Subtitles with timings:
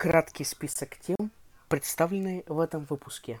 [0.00, 1.30] Краткий список тем,
[1.68, 3.38] представленные в этом выпуске.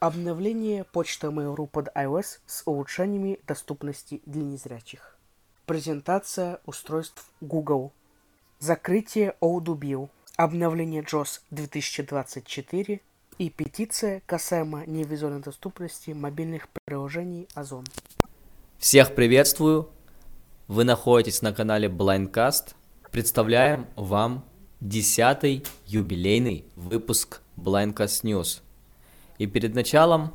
[0.00, 5.18] Обновление почты Mail.ru под iOS с улучшениями доступности для незрячих.
[5.66, 7.92] Презентация устройств Google.
[8.58, 13.02] Закрытие Odoo Обновление JOS 2024
[13.36, 17.84] и петиция касаемо невизуальной доступности мобильных приложений Озон.
[18.78, 19.90] Всех приветствую!
[20.68, 22.76] Вы находитесь на канале Blindcast.
[23.10, 24.46] Представляем вам
[24.82, 28.62] десятый юбилейный выпуск Blindcast News.
[29.38, 30.34] И перед началом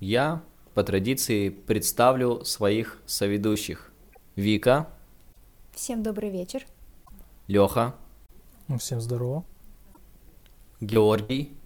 [0.00, 0.42] я
[0.74, 3.92] по традиции представлю своих соведущих.
[4.34, 4.88] Вика.
[5.72, 6.66] Всем добрый вечер.
[7.46, 7.94] Леха.
[8.66, 9.44] Ну, всем здорово.
[10.80, 11.56] Георгий.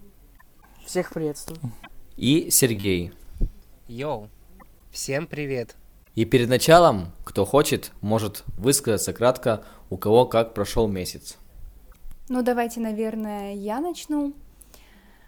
[0.85, 1.59] Всех приветствую.
[2.17, 3.13] И Сергей.
[3.87, 4.29] Йоу.
[4.91, 5.75] Всем привет.
[6.13, 11.37] И перед началом, кто хочет, может высказаться кратко, у кого как прошел месяц.
[12.29, 14.33] Ну, давайте, наверное, я начну.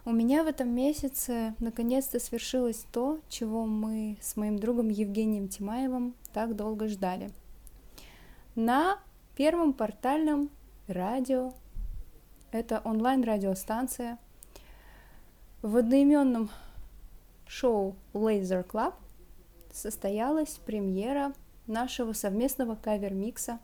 [0.06, 6.14] У меня в этом месяце наконец-то свершилось то, чего мы с моим другом Евгением Тимаевым
[6.34, 7.32] так долго ждали.
[8.56, 9.00] На
[9.36, 10.50] первом портальном
[10.88, 11.54] радио,
[12.52, 14.20] это онлайн-радиостанция,
[15.62, 16.52] в одноименном
[17.48, 18.94] шоу Laser Club
[19.72, 21.34] состоялась премьера
[21.66, 23.60] нашего совместного кавер-микса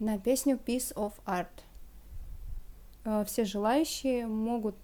[0.00, 1.46] на песню Piece of Art–
[3.26, 4.76] все желающие могут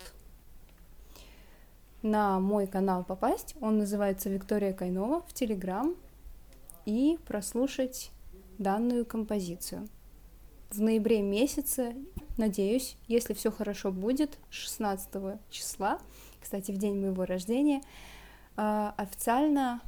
[2.03, 3.55] на мой канал попасть.
[3.61, 5.95] Он называется Виктория Кайнова в Телеграм
[6.87, 8.11] и прослушать
[8.59, 9.89] данную композицию.
[10.71, 11.95] В ноябре месяце,
[12.37, 15.99] надеюсь, если все хорошо будет, 16 числа,
[16.41, 17.83] кстати, в день моего рождения,
[18.57, 19.81] э, официально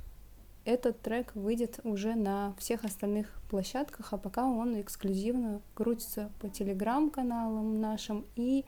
[0.64, 7.80] этот трек выйдет уже на всех остальных площадках, а пока он эксклюзивно крутится по телеграм-каналам
[7.80, 8.64] нашим, и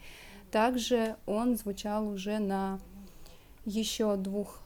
[0.50, 2.80] также он звучал уже на
[3.64, 4.60] еще двух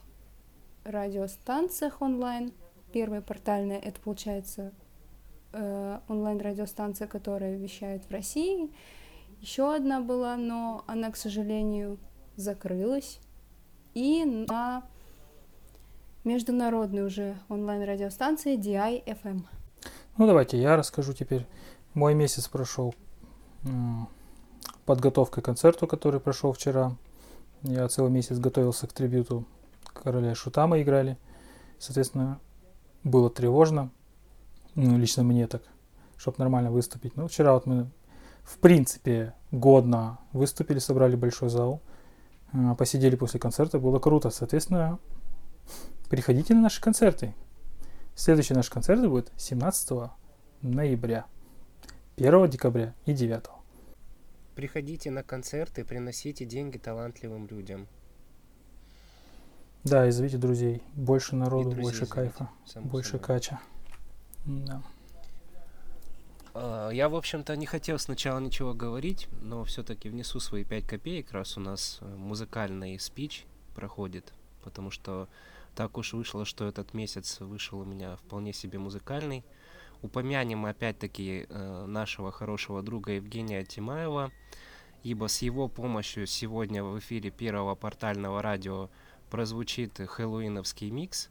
[0.83, 2.51] радиостанциях онлайн.
[2.91, 4.73] Первая портальная, это получается
[5.53, 8.71] э, онлайн-радиостанция, которая вещает в России.
[9.41, 11.97] Еще одна была, но она, к сожалению,
[12.35, 13.19] закрылась.
[13.93, 14.83] И на
[16.29, 19.41] международной уже онлайн-радиостанции DI-FM.
[20.17, 21.47] Ну, давайте я расскажу теперь.
[21.95, 22.93] Мой месяц прошел
[24.85, 26.95] подготовкой к концерту, который прошел вчера.
[27.63, 29.45] Я целый месяц готовился к трибюту
[29.83, 31.17] короля Шута мы играли.
[31.79, 32.39] Соответственно,
[33.03, 33.89] было тревожно.
[34.75, 35.63] Ну, лично мне так,
[36.15, 37.17] чтобы нормально выступить.
[37.17, 37.89] Ну, вчера вот мы,
[38.43, 41.81] в принципе, годно выступили, собрали большой зал.
[42.53, 44.29] А, посидели после концерта, было круто.
[44.29, 44.99] Соответственно,
[46.09, 47.35] Приходите на наши концерты.
[48.15, 50.09] Следующий наш концерт будет 17
[50.63, 51.27] ноября,
[52.17, 53.43] 1 декабря и 9.
[54.55, 57.87] Приходите на концерты, приносите деньги талантливым людям.
[59.83, 60.81] Да, и зовите друзей.
[60.95, 63.25] Больше народу, больше зовите, кайфа, больше собой.
[63.25, 63.59] кача.
[64.45, 64.81] Да.
[66.55, 71.31] А, я, в общем-то, не хотел сначала ничего говорить, но все-таки внесу свои 5 копеек,
[71.31, 73.45] раз у нас э, музыкальный спич
[73.75, 74.33] проходит,
[74.63, 75.29] потому что
[75.75, 79.43] так уж вышло, что этот месяц вышел у меня вполне себе музыкальный.
[80.01, 84.31] Упомянем опять-таки э, нашего хорошего друга Евгения Тимаева,
[85.03, 88.89] ибо с его помощью сегодня в эфире первого портального радио
[89.29, 91.29] прозвучит хэллоуиновский микс,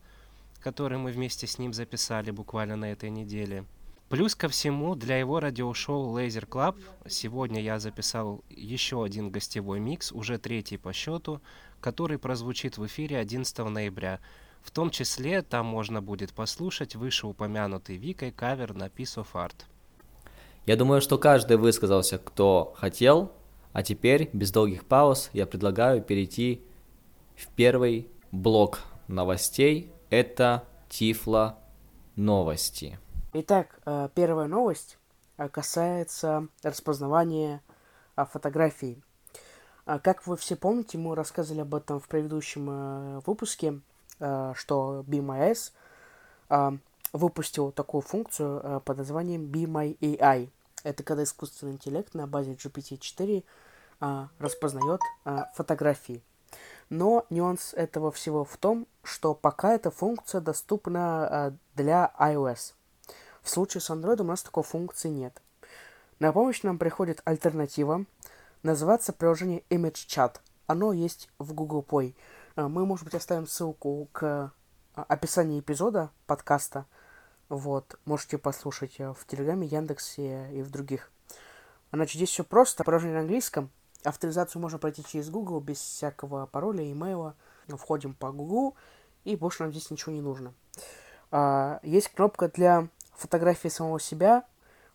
[0.61, 3.65] который мы вместе с ним записали буквально на этой неделе.
[4.09, 10.13] Плюс ко всему, для его радиошоу Laser Club сегодня я записал еще один гостевой микс,
[10.13, 11.43] уже третий по счету,
[11.81, 14.21] который прозвучит в эфире 11 ноября.
[14.63, 19.65] В том числе там можно будет послушать вышеупомянутый Викой кавер на Piece of Art.
[20.67, 23.33] Я думаю, что каждый высказался, кто хотел,
[23.73, 26.63] а теперь, без долгих пауз, я предлагаю перейти
[27.37, 29.93] в первый блок новостей.
[30.11, 31.59] Это Тифла
[32.17, 32.99] новости.
[33.33, 34.99] Итак, э, первая новость
[35.37, 37.63] э, касается распознавания
[38.17, 39.03] э, фотографий
[39.99, 43.81] как вы все помните, мы рассказывали об этом в предыдущем э, выпуске,
[44.21, 45.73] э, что BMIS
[46.51, 46.71] э,
[47.15, 50.51] выпустил такую функцию э, под названием Be My AI.
[50.85, 53.43] Это когда искусственный интеллект на базе GPT-4
[54.01, 55.01] э, распознает
[55.55, 56.23] фотографии.
[56.91, 62.75] Но нюанс этого всего в том, что пока эта функция доступна для iOS.
[63.43, 65.41] В случае с Android у нас такой функции нет.
[66.19, 68.05] На помощь нам приходит альтернатива,
[68.63, 70.37] называется приложение Image Chat.
[70.67, 72.15] Оно есть в Google Play.
[72.57, 74.53] Э, мы, может быть, оставим ссылку к
[74.95, 76.87] а, описанию эпизода подкаста.
[77.49, 81.11] Вот, можете послушать э, в Телеграме, Яндексе и в других
[81.93, 82.85] Значит, здесь все просто.
[82.85, 83.71] Приложение на английском.
[84.05, 87.35] Авторизацию можно пройти через Google без всякого пароля, имейла.
[87.69, 88.77] Входим по Google,
[89.25, 90.55] и больше нам здесь ничего не нужно.
[91.31, 94.45] А, есть кнопка для фотографии самого себя.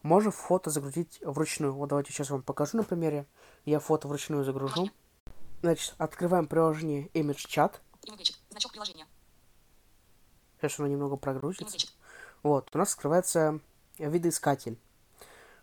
[0.03, 1.73] Можно фото загрузить вручную.
[1.73, 3.25] Вот давайте сейчас вам покажу на примере.
[3.63, 4.89] Я фото вручную загружу.
[5.61, 7.79] Значит, открываем приложение Image Chat.
[8.50, 9.07] Значок приложения.
[10.59, 11.88] Сейчас оно немного прогрузится.
[12.44, 13.61] Вот, у нас скрывается
[13.97, 14.77] видоискатель.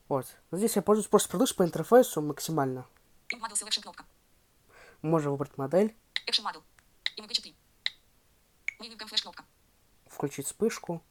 [0.09, 0.27] Вот.
[0.51, 2.87] Но здесь я пользуюсь просто продукт по интерфейсу максимально.
[5.03, 5.95] Можно выбрать модель.
[10.07, 11.03] Включить вспышку.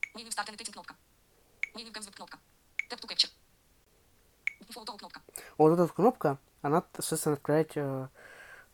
[5.57, 8.07] Вот эта кнопка, она, соответственно, открывает э,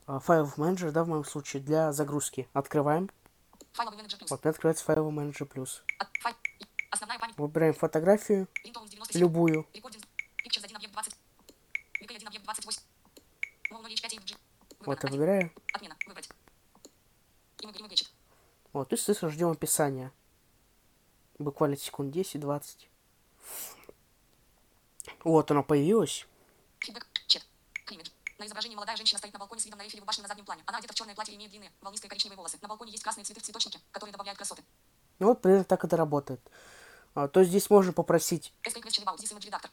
[0.08, 0.20] э,
[0.58, 2.48] менеджер, да, в моем случае, для загрузки.
[2.54, 3.10] Открываем.
[4.30, 5.84] Вот, открывается файловый менеджер плюс.
[7.38, 8.48] Выбираем фотографию,
[9.14, 9.68] любую.
[14.86, 15.52] Вот, я выбираю.
[18.74, 20.12] Вот, и, соответственно, ждем описания.
[21.40, 22.88] Буквально секунд 10-20.
[25.26, 26.28] Вот оно появилось.
[28.38, 30.62] На изображении молодая женщина стоит на балконе с видом на Эйфелеву башню на заднем плане.
[30.68, 32.58] Она одета в черное платье и имеет длинные, волнистые коричневые волосы.
[32.62, 34.62] На балконе есть красные цветы в цветочнике, которые добавляют красоты.
[35.20, 36.42] Ну вот, примерно так это работает.
[37.16, 38.54] А, то здесь можно попросить...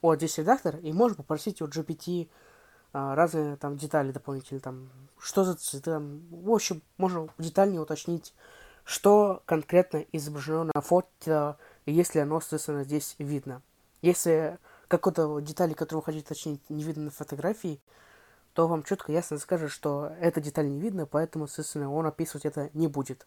[0.01, 2.31] Вот здесь редактор, и можно попросить у GPT
[2.95, 8.33] а, разные там детали дополнительные, там, что за цветы, там, в общем, можно детальнее уточнить,
[8.85, 13.61] что конкретно изображено на фото, если оно, соответственно, здесь видно.
[14.01, 14.59] Если
[14.93, 17.81] какой-то детали, которую вы хотите уточнить, не видно на фотографии,
[18.53, 22.69] то вам четко ясно скажет, что эта деталь не видно, поэтому, соответственно, он описывать это
[22.75, 23.27] не будет.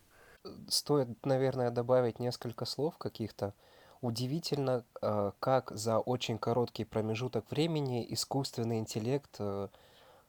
[0.68, 3.56] Стоит, наверное, добавить несколько слов каких-то.
[4.02, 9.70] Удивительно, э, как за очень короткий промежуток времени искусственный интеллект э,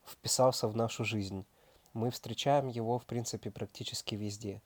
[0.07, 1.45] вписался в нашу жизнь.
[1.93, 4.63] Мы встречаем его, в принципе, практически везде.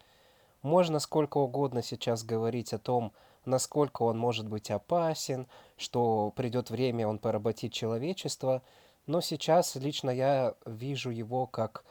[0.63, 3.13] Можно сколько угодно сейчас говорить о том,
[3.45, 5.47] насколько он может быть опасен,
[5.77, 8.63] что придет время, он поработит человечество,
[9.07, 11.85] но сейчас лично я вижу его как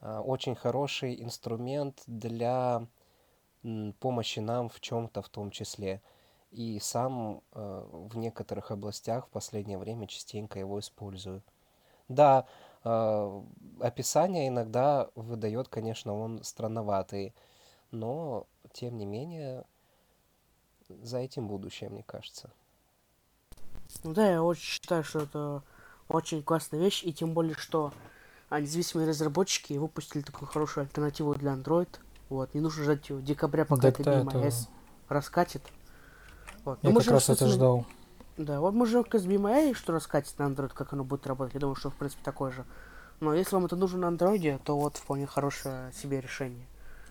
[0.00, 2.86] а, очень хороший инструмент для
[4.00, 6.02] помощи нам в чем-то в том числе.
[6.50, 11.42] И сам э, в некоторых областях в последнее время частенько его использую.
[12.08, 12.46] Да,
[12.84, 13.42] э,
[13.80, 17.34] описание иногда выдает, конечно, он странноватый,
[17.90, 19.64] но тем не менее
[21.02, 22.50] за этим будущее, мне кажется.
[24.04, 25.62] Ну да, я очень считаю, что это
[26.08, 27.92] очень классная вещь, и тем более, что
[28.48, 31.88] а, независимые разработчики выпустили такую хорошую альтернативу для Android.
[32.28, 34.54] Вот, не нужно ждать декабря, пока это BMIS это...
[35.08, 35.62] раскатит.
[36.64, 36.78] Вот.
[36.82, 37.86] Я как раз это ждал.
[38.36, 41.54] Да, вот мы ждем с BMI, что раскатит на Android, как оно будет работать.
[41.54, 42.64] Я думаю, что в принципе такое же.
[43.20, 46.66] Но если вам это нужно на Android, то вот вполне хорошее себе решение.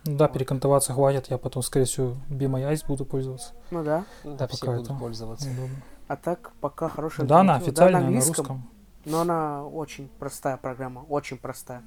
[0.06, 0.34] Ну да, вот.
[0.34, 3.54] перекантоваться хватит, я потом, скорее всего, Be My Eyes буду пользоваться.
[3.70, 4.04] Ну да.
[4.24, 5.50] Да, все будут это пользоваться.
[5.50, 5.76] Удобно.
[6.08, 7.28] А так, пока хорошая...
[7.28, 8.70] Да, она официальная, да, на, на русском.
[9.06, 11.84] Но она очень простая программа, очень простая.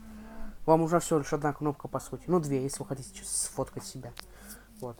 [0.66, 2.22] Вам уже всего лишь одна кнопка, по сути.
[2.26, 4.12] Ну, две, если вы хотите сфоткать себя.
[4.80, 4.96] Вот.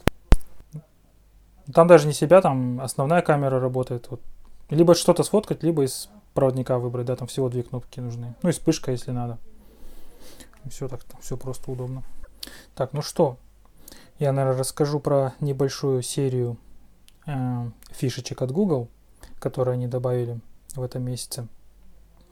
[1.73, 4.09] Там даже не себя, там основная камера работает.
[4.11, 4.21] Вот.
[4.69, 8.35] Либо что-то сфоткать, либо из проводника выбрать, да, там всего две кнопки нужны.
[8.43, 9.39] Ну и вспышка, если надо.
[10.69, 12.03] все так, все просто удобно.
[12.75, 13.37] Так, ну что,
[14.19, 16.57] я, наверное, расскажу про небольшую серию
[17.25, 18.87] э, фишечек от Google,
[19.39, 20.39] которые они добавили
[20.75, 21.47] в этом месяце.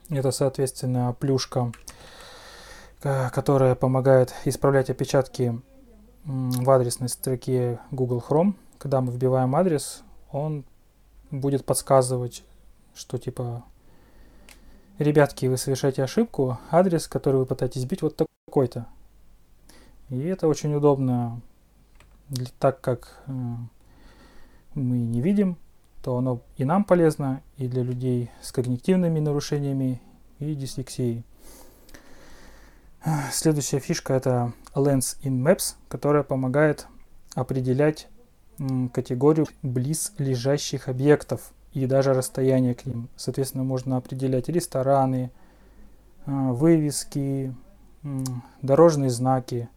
[0.10, 1.72] Это, соответственно, плюшка,
[3.03, 5.60] э, которая помогает исправлять опечатки
[6.25, 8.53] в адресной строке Google Chrome.
[8.77, 10.65] Когда мы вбиваем адрес, он
[11.32, 12.43] будет подсказывать,
[12.96, 13.63] что типа
[15.00, 18.15] ребятки, вы совершаете ошибку, адрес, который вы пытаетесь бить, вот
[18.46, 18.88] такой-то.
[20.13, 21.41] И это очень удобно,
[22.60, 23.32] так как э,
[24.75, 25.58] мы не видим,
[26.03, 30.00] то оно и нам полезно, и для людей с когнитивными нарушениями
[30.38, 31.24] и дислексией.
[33.32, 36.86] Следующая фишка это Lens in Maps, которая помогает
[37.34, 38.08] определять
[38.93, 43.10] категорию близ лежащих объектов и даже расстояние к ним.
[43.15, 45.32] Соответственно, можно определять рестораны,
[46.27, 47.55] э, вывески,
[48.62, 49.70] дорожные знаки,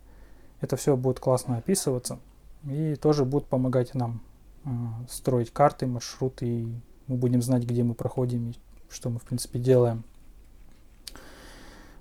[0.61, 2.19] это все будет классно описываться
[2.65, 4.23] и тоже будет помогать нам
[4.65, 4.69] э,
[5.09, 6.75] строить карты, маршруты, и
[7.07, 8.55] мы будем знать, где мы проходим и
[8.89, 10.05] что мы, в принципе, делаем.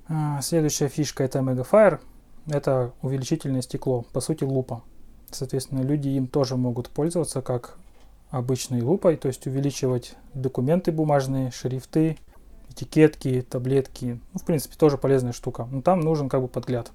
[0.08, 2.00] Э, следующая фишка это Megafire.
[2.48, 4.84] Это увеличительное стекло, по сути лупа.
[5.32, 7.78] Соответственно, люди им тоже могут пользоваться как
[8.30, 12.18] обычной лупой, то есть увеличивать документы бумажные, шрифты,
[12.70, 14.20] этикетки, таблетки.
[14.34, 15.68] Ну, в принципе, тоже полезная штука.
[15.72, 16.92] Но там нужен как бы подгляд.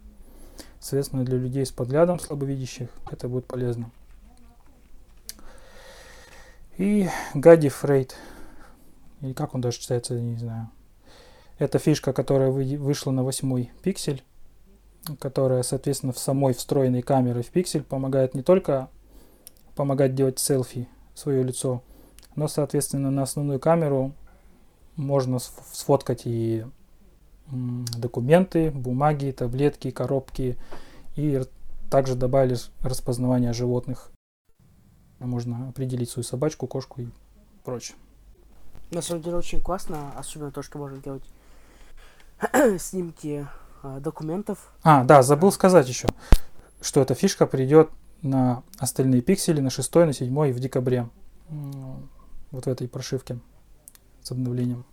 [0.80, 3.90] Соответственно, для людей с подглядом слабовидящих это будет полезно.
[6.78, 8.16] И Гадди Фрейд.
[9.20, 10.70] Или как он даже читается, я не знаю.
[11.58, 14.24] Это фишка, которая вышла на восьмой пиксель,
[15.18, 18.88] которая, соответственно, в самой встроенной камере в пиксель помогает не только
[19.76, 21.82] помогать делать селфи свое лицо,
[22.34, 24.14] но, соответственно, на основную камеру
[24.96, 26.64] можно сфоткать и
[27.50, 30.56] документы, бумаги, таблетки, коробки.
[31.16, 31.42] И
[31.90, 34.10] также добавили распознавание животных.
[35.18, 37.08] Можно определить свою собачку, кошку и
[37.64, 37.96] прочее.
[38.90, 41.22] На самом деле очень классно, особенно то, что можно делать
[42.80, 43.46] снимки
[43.82, 44.72] э, документов.
[44.82, 46.08] А, да, забыл сказать еще,
[46.80, 47.90] что эта фишка придет
[48.22, 51.08] на остальные пиксели на 6, на 7 и в декабре.
[52.50, 53.38] Вот в этой прошивке
[54.22, 54.84] с обновлением.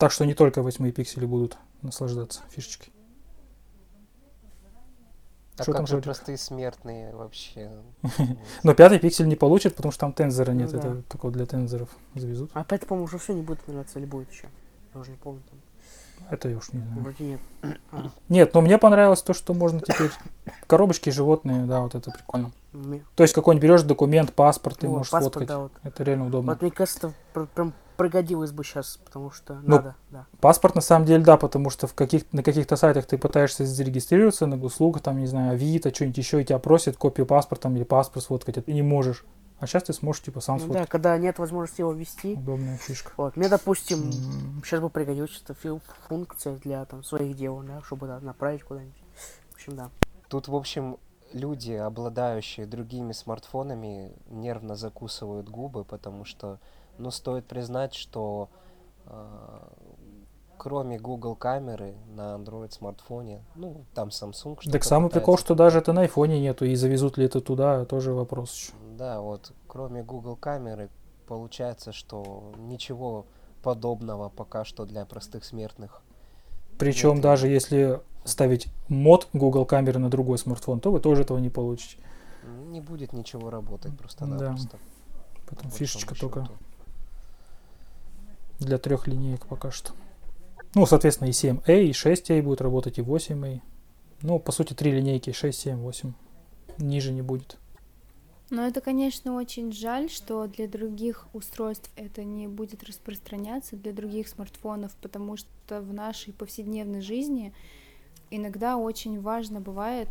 [0.00, 2.90] Так что не только 8 пиксели будут наслаждаться фишечкой.
[5.58, 7.70] А что как там же простые смертные вообще?
[8.62, 10.72] Но пятый пиксель не получит, потому что там тензора нет.
[10.72, 12.50] Ну Это только для тензоров завезут.
[12.54, 14.48] А пятый, по-моему, уже все не будет нравиться или будет еще?
[14.94, 15.42] Я уже не помню.
[16.30, 17.00] Это я уж не знаю.
[17.02, 17.40] Вроде нет.
[18.30, 20.10] Нет, но мне понравилось то, что можно теперь
[20.66, 22.52] коробочки животные, да, вот это прикольно.
[23.16, 25.50] То есть какой-нибудь берешь документ, паспорт, ты можешь сфоткать.
[25.82, 26.52] Это реально удобно.
[26.52, 27.12] Вот мне кажется,
[27.54, 30.26] прям пригодилось бы сейчас, потому что ну, надо, да.
[30.40, 34.46] Паспорт на самом деле, да, потому что в каких, на каких-то сайтах ты пытаешься зарегистрироваться,
[34.46, 38.24] на услугах, там, не знаю, Авито, что-нибудь еще, и тебя просят копию паспорта или паспорт
[38.24, 39.24] сфоткать, а ты не можешь.
[39.58, 40.82] А сейчас ты сможешь, типа, сам ну, сфоткать.
[40.82, 42.32] Да, когда нет возможности его ввести.
[42.32, 43.12] Удобная фишка.
[43.18, 44.64] Вот, мне, допустим, mm.
[44.64, 45.54] сейчас бы пригодилась эта
[46.08, 49.02] функция для, там, своих дел, да, чтобы да, направить куда-нибудь.
[49.50, 49.90] В общем, да.
[50.28, 50.96] Тут, в общем,
[51.34, 56.58] люди, обладающие другими смартфонами, нервно закусывают губы, потому что,
[57.00, 58.50] ну, стоит признать, что
[59.06, 59.26] э,
[60.58, 65.78] кроме Google камеры на Android смартфоне, ну, там Samsung что Так самый прикол, что даже
[65.78, 68.72] это на айфоне нету, и завезут ли это туда, тоже вопрос еще.
[68.98, 70.90] Да, вот кроме Google камеры,
[71.26, 73.24] получается, что ничего
[73.62, 76.02] подобного пока что для простых смертных.
[76.78, 77.22] Причем нет.
[77.22, 81.96] даже если ставить мод Google камеры на другой смартфон, то вы тоже этого не получите.
[82.68, 84.72] Не будет ничего работать просто-напросто.
[84.72, 85.40] Да.
[85.48, 86.48] Потом фишечка только
[88.60, 89.92] для трех линеек пока что.
[90.74, 93.60] Ну, соответственно, и 7A, и 6A будет работать, и 8A.
[94.22, 96.12] Ну, по сути, три линейки, 6, 7, 8.
[96.78, 97.58] Ниже не будет.
[98.50, 104.28] Но это, конечно, очень жаль, что для других устройств это не будет распространяться, для других
[104.28, 107.54] смартфонов, потому что в нашей повседневной жизни
[108.30, 110.08] иногда очень важно бывает,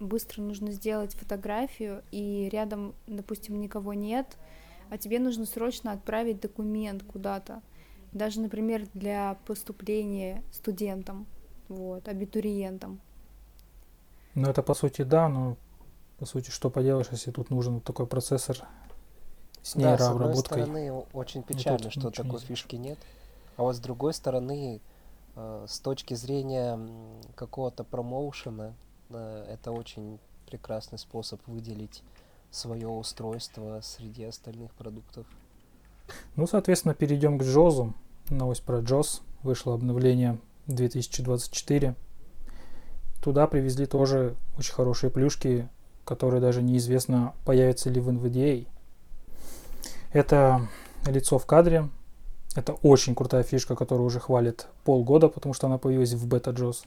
[0.00, 4.36] быстро нужно сделать фотографию, и рядом, допустим, никого нет,
[4.90, 7.62] а тебе нужно срочно отправить документ куда-то.
[8.12, 11.26] Даже, например, для поступления студентам,
[11.68, 13.00] вот, абитуриентам.
[14.34, 15.56] Ну, это по сути да, но
[16.18, 18.58] по сути, что поделаешь, если тут нужен вот такой процессор
[19.62, 20.58] с нейрообработкой.
[20.60, 22.42] Да, с одной стороны, очень печально, что такой нет.
[22.42, 22.98] фишки нет.
[23.56, 24.80] А вот с другой стороны,
[25.36, 26.78] э, с точки зрения
[27.34, 28.74] какого-то промоушена,
[29.10, 32.02] э, это очень прекрасный способ выделить
[32.50, 35.26] свое устройство среди остальных продуктов.
[36.36, 37.94] Ну, соответственно, перейдем к Джозу.
[38.30, 39.22] Новость про Джоз.
[39.42, 41.94] Вышло обновление 2024.
[43.22, 45.68] Туда привезли тоже очень хорошие плюшки
[46.08, 48.66] который даже неизвестно, появится ли в NVDA.
[50.10, 50.66] Это
[51.06, 51.90] лицо в кадре.
[52.56, 56.84] Это очень крутая фишка, которую уже хвалит полгода, потому что она появилась в бета-джоз.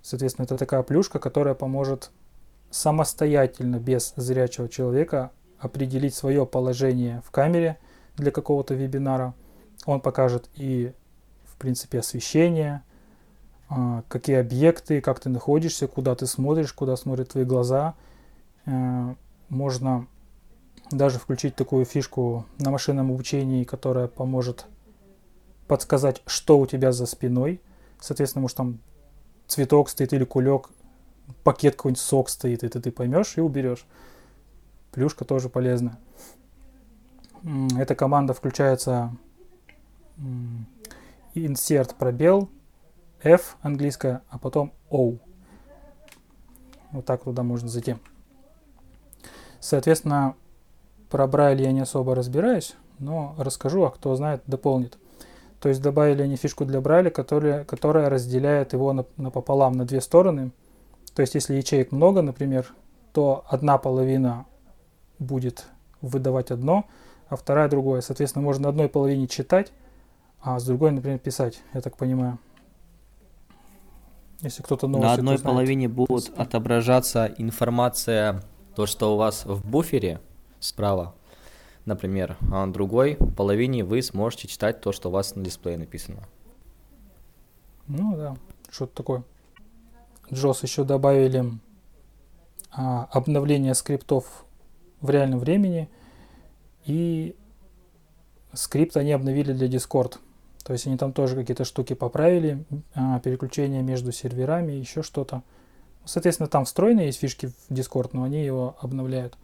[0.00, 2.10] Соответственно, это такая плюшка, которая поможет
[2.70, 7.76] самостоятельно, без зрячего человека, определить свое положение в камере
[8.16, 9.34] для какого-то вебинара.
[9.84, 10.92] Он покажет и,
[11.44, 12.82] в принципе, освещение,
[13.68, 17.94] а, какие объекты, как ты находишься, куда ты смотришь, куда смотрят твои глаза.
[18.64, 19.14] Э,
[19.48, 20.06] можно
[20.90, 24.66] даже включить такую фишку на машинном обучении, которая поможет
[25.66, 27.60] подсказать, что у тебя за спиной.
[28.00, 28.78] Соответственно, может там
[29.48, 30.70] цветок стоит или кулек,
[31.42, 33.86] пакет какой-нибудь сок стоит, это ты поймешь и уберешь.
[34.92, 35.98] Плюшка тоже полезная.
[37.78, 39.16] Эта команда включается
[41.34, 42.48] insert пробел
[43.22, 45.18] F английская, а потом O.
[46.92, 47.96] Вот так туда можно зайти.
[49.60, 50.34] Соответственно,
[51.10, 54.98] про Брайль я не особо разбираюсь, но расскажу, а кто знает, дополнит.
[55.60, 60.00] То есть добавили они фишку для Брайля, которая, которая разделяет его на, напополам на две
[60.00, 60.52] стороны.
[61.14, 62.72] То есть если ячеек много, например,
[63.12, 64.46] то одна половина
[65.18, 65.66] будет
[66.02, 66.84] выдавать одно,
[67.28, 68.00] а вторая другое.
[68.00, 69.72] Соответственно, можно на одной половине читать,
[70.40, 72.38] а с другой, например, писать, я так понимаю.
[74.42, 75.54] Если кто-то новости На одной узнает.
[75.54, 78.42] половине будет отображаться информация,
[78.74, 80.20] то, что у вас в буфере
[80.60, 81.14] справа,
[81.86, 86.22] например, а на другой половине вы сможете читать то, что у вас на дисплее написано.
[87.86, 88.36] Ну да,
[88.70, 89.22] что-то такое.
[90.30, 91.44] JOS еще добавили
[92.72, 94.44] а, обновление скриптов
[95.00, 95.88] в реальном времени
[96.86, 97.36] и
[98.52, 100.16] скрипт они обновили для Discord.
[100.64, 102.64] То есть они там тоже какие-то штуки поправили,
[102.94, 105.42] а, переключение между серверами, еще что-то.
[106.04, 109.36] Соответственно, там встроенные есть фишки в Discord, но они его обновляют.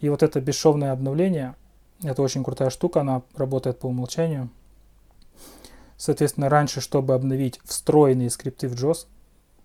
[0.00, 1.54] И вот это бесшовное обновление,
[2.02, 4.50] это очень крутая штука, она работает по умолчанию.
[5.96, 9.06] Соответственно, раньше, чтобы обновить встроенные скрипты в JOS,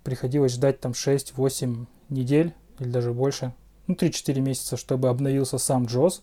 [0.04, 3.54] приходилось ждать там 6-8 недель или даже больше,
[3.88, 6.22] ну 3-4 месяца, чтобы обновился сам JOS,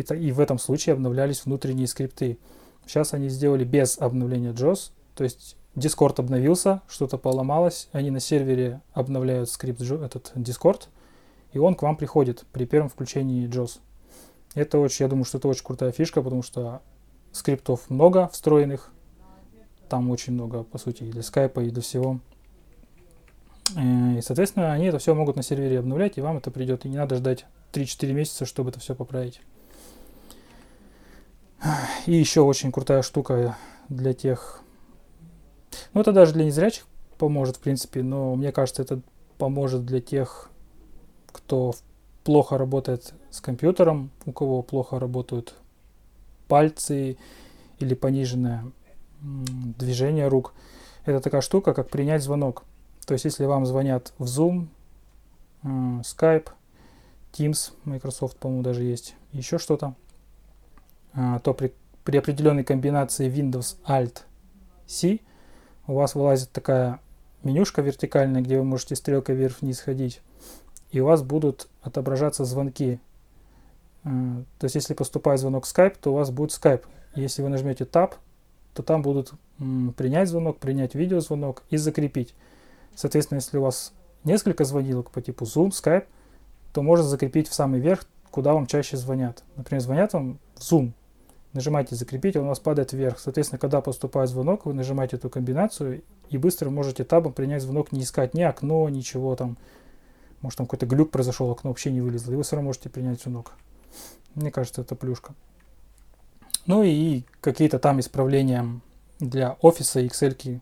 [0.00, 2.38] и, и в этом случае обновлялись внутренние скрипты.
[2.86, 8.80] Сейчас они сделали без обновления JOS, то есть Discord обновился, что-то поломалось, они на сервере
[8.92, 10.88] обновляют скрипт этот Discord,
[11.52, 13.78] и он к вам приходит при первом включении JOS.
[14.54, 16.82] Это очень, я думаю, что это очень крутая фишка, потому что
[17.32, 18.90] скриптов много встроенных,
[19.88, 22.20] там очень много, по сути, и для скайпа, и для всего.
[23.76, 26.84] Э, и, соответственно, они это все могут на сервере обновлять, и вам это придет.
[26.84, 29.40] И не надо ждать 3-4 месяца, чтобы это все поправить.
[32.06, 33.56] И еще очень крутая штука
[33.88, 34.62] для тех...
[35.92, 36.86] Ну, это даже для незрячих
[37.18, 39.00] поможет, в принципе, но мне кажется, это
[39.38, 40.50] поможет для тех,
[41.32, 41.74] кто
[42.24, 45.54] плохо работает с компьютером, у кого плохо работают
[46.48, 47.16] пальцы
[47.78, 48.64] или пониженное
[49.20, 50.54] движение рук.
[51.04, 52.64] Это такая штука, как принять звонок.
[53.06, 54.68] То есть, если вам звонят в Zoom,
[55.62, 56.48] Skype,
[57.32, 59.94] Teams, Microsoft, по-моему, даже есть, еще что-то,
[61.14, 61.72] то при,
[62.04, 64.22] при определенной комбинации Windows Alt
[64.86, 65.20] C
[65.86, 67.00] у вас вылазит такая
[67.42, 70.20] менюшка вертикальная, где вы можете стрелкой вверх-вниз ходить,
[70.90, 73.00] и у вас будут отображаться звонки.
[74.04, 76.84] А, то есть, если поступает звонок Skype, то у вас будет Skype.
[77.14, 78.14] Если вы нажмете Tab,
[78.74, 79.32] то там будут
[79.96, 82.34] принять звонок, принять видеозвонок и закрепить.
[82.94, 83.92] Соответственно, если у вас
[84.24, 86.06] несколько звонилок по типу Zoom, Skype,
[86.72, 89.42] то можно закрепить в самый верх, куда вам чаще звонят.
[89.56, 90.92] Например, звонят вам в Zoom.
[91.52, 93.18] Нажимаете закрепить, он у вас падает вверх.
[93.18, 98.02] Соответственно, когда поступает звонок, вы нажимаете эту комбинацию и быстро можете табом принять звонок, не
[98.02, 99.58] искать ни окно, ничего там.
[100.42, 103.20] Может, там какой-то глюк произошел, окно вообще не вылезло, и вы все равно можете принять
[103.20, 103.52] звонок.
[104.36, 105.34] Мне кажется, это плюшка.
[106.66, 108.80] Ну и какие-то там исправления
[109.18, 110.60] для офиса и Excel.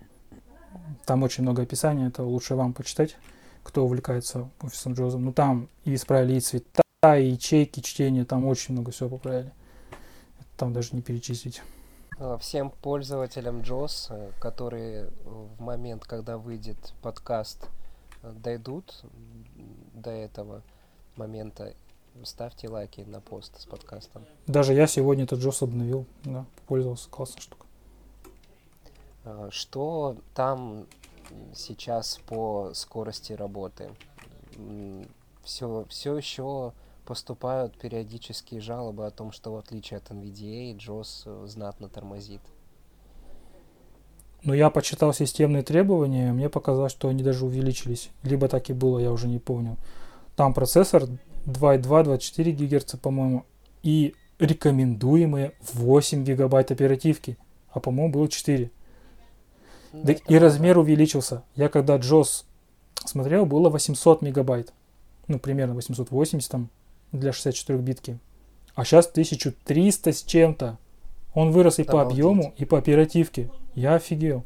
[1.04, 3.16] Там очень много описания, это лучше вам почитать,
[3.62, 5.26] кто увлекается офисом Джозом.
[5.26, 9.52] Ну там и исправили и цвета, и ячейки чтения, там очень много всего поправили.
[10.58, 11.62] Там даже не перечислить.
[12.18, 17.68] А, всем пользователям JOS, э, которые в момент, когда выйдет подкаст,
[18.22, 19.04] э, дойдут
[19.94, 20.62] до этого
[21.16, 21.74] момента
[22.24, 24.24] ставьте лайки на пост с подкастом.
[24.48, 27.66] Даже я сегодня этот Джос обновил, да, пользовался, классная штука.
[29.24, 30.86] А, что там
[31.54, 33.90] сейчас по скорости работы?
[35.44, 36.72] Все, все еще
[37.08, 42.42] поступают периодические жалобы о том, что в отличие от NVDA, JOS э, знатно тормозит.
[44.42, 48.10] Ну, я почитал системные требования, мне показалось, что они даже увеличились.
[48.24, 49.78] Либо так и было, я уже не помню.
[50.36, 51.04] Там процессор
[51.46, 53.46] 2,2-24 ГГц, по-моему,
[53.82, 57.38] и рекомендуемые 8 гигабайт оперативки,
[57.70, 58.70] а по-моему было 4.
[59.94, 61.42] Ну, да, и размер увеличился.
[61.56, 62.44] Я когда JOS
[63.06, 64.74] смотрел, было 800 мегабайт.
[65.26, 66.68] Ну, примерно 880 там
[67.12, 68.18] для 64 битки.
[68.74, 70.78] А сейчас 1300 с чем-то.
[71.34, 72.08] Он вырос и Обалдеть.
[72.08, 73.50] по объему, и по оперативке.
[73.74, 74.44] Я офигел.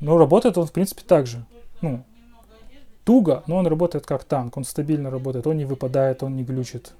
[0.00, 1.44] Но работает он, в принципе, так же.
[1.80, 2.04] Ну,
[3.04, 6.92] туго, но он работает как танк, он стабильно работает, он не выпадает, он не глючит.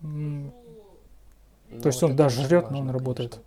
[0.00, 0.52] Ну,
[1.82, 3.40] То есть вот он даже жрет, но он работает.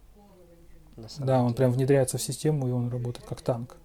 [1.17, 3.77] Да, он прям внедряется в систему, и он работает как танк.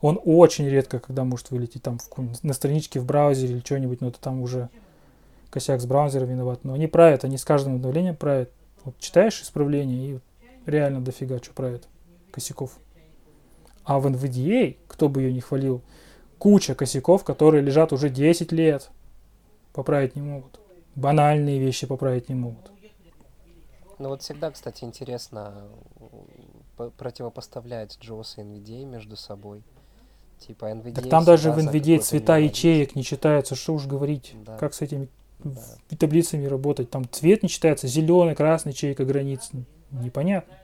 [0.00, 4.08] Он очень редко, когда может вылететь там в, на страничке в браузере или что-нибудь, но
[4.08, 4.68] это там уже
[5.54, 6.64] косяк с браузером виноват.
[6.64, 8.50] Но они правят, они с каждым обновлением правят.
[8.82, 10.20] Вот читаешь исправление, и
[10.66, 11.86] реально дофига что правят
[12.32, 12.72] косяков.
[13.84, 15.80] А в NVDA, кто бы ее не хвалил,
[16.38, 18.90] куча косяков, которые лежат уже 10 лет.
[19.72, 20.58] Поправить не могут.
[20.96, 22.72] Банальные вещи поправить не могут.
[24.00, 25.68] Ну вот всегда, кстати, интересно
[26.98, 29.62] противопоставлять JOS и NVDA между собой.
[30.40, 34.34] Типа NVDA так там даже в NVDA цвета ячеек не читаются, что уж говорить.
[34.44, 34.56] Да.
[34.56, 35.08] Как с этими
[35.98, 36.90] таблицами работать.
[36.90, 39.50] Там цвет не читается, зеленый, красный, чейка границ.
[39.90, 40.54] Непонятно.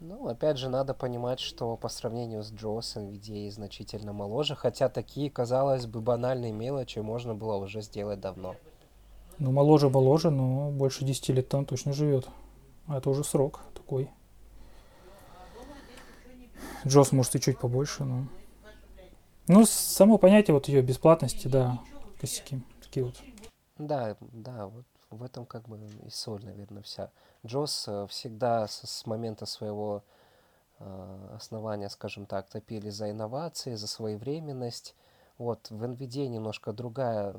[0.00, 5.30] Ну, опять же, надо понимать, что по сравнению с JOS NVIDIA значительно моложе, хотя такие,
[5.30, 8.56] казалось бы, банальные мелочи можно было уже сделать давно.
[9.38, 12.28] Ну, моложе, моложе, но больше 10 лет там точно живет.
[12.86, 14.10] А это уже срок такой.
[16.86, 18.24] Джос может и чуть побольше, но...
[19.48, 21.78] Ну, само понятие вот ее бесплатности, да,
[22.20, 22.62] косяки.
[22.90, 23.14] Такие вот.
[23.78, 27.10] Да, да, вот в этом как бы и соль, наверное, вся.
[27.46, 30.02] Джос э, всегда с, с момента своего
[30.80, 34.96] э, основания, скажем так, топили за инновации, за своевременность.
[35.38, 37.36] Вот в NVIDIA немножко другая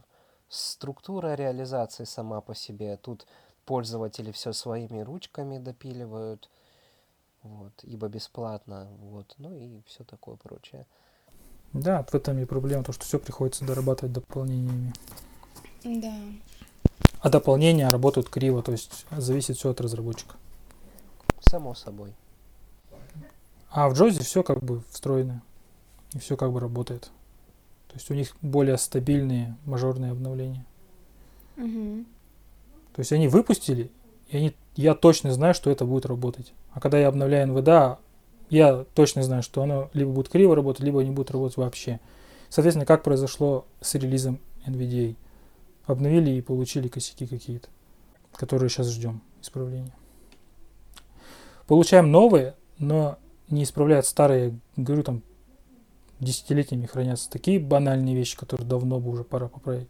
[0.48, 2.96] структура реализации сама по себе.
[2.96, 3.28] Тут
[3.66, 6.50] пользователи все своими ручками допиливают,
[7.44, 10.88] вот, ибо бесплатно, вот, ну и все такое прочее.
[11.74, 14.94] Да, в этом и проблема, то, что все приходится дорабатывать дополнениями.
[15.84, 16.13] Да.
[17.22, 20.36] А дополнения работают криво, то есть зависит все от разработчика.
[21.39, 22.13] Само собой.
[23.70, 25.41] А в Джозе все как бы встроено.
[26.13, 27.10] И все как бы работает.
[27.88, 30.65] То есть у них более стабильные мажорные обновления.
[31.56, 32.06] Мгм.
[32.94, 33.91] То есть они выпустили,
[34.30, 36.54] и они, я точно знаю, что это будет работать.
[36.74, 37.98] А когда я обновляю NVDA,
[38.50, 42.00] я точно знаю, что оно либо будет криво работать, либо не будет работать вообще.
[42.50, 45.15] Соответственно, как произошло с релизом NVDA.
[45.86, 47.70] Обновили и получили косяки какие-то,
[48.34, 49.96] которые сейчас ждем исправления.
[51.67, 53.17] Получаем новые, но
[53.50, 55.24] не исправляют старые, говорю, там
[56.20, 59.89] десятилетиями хранятся такие банальные вещи, которые давно бы уже пора поправить.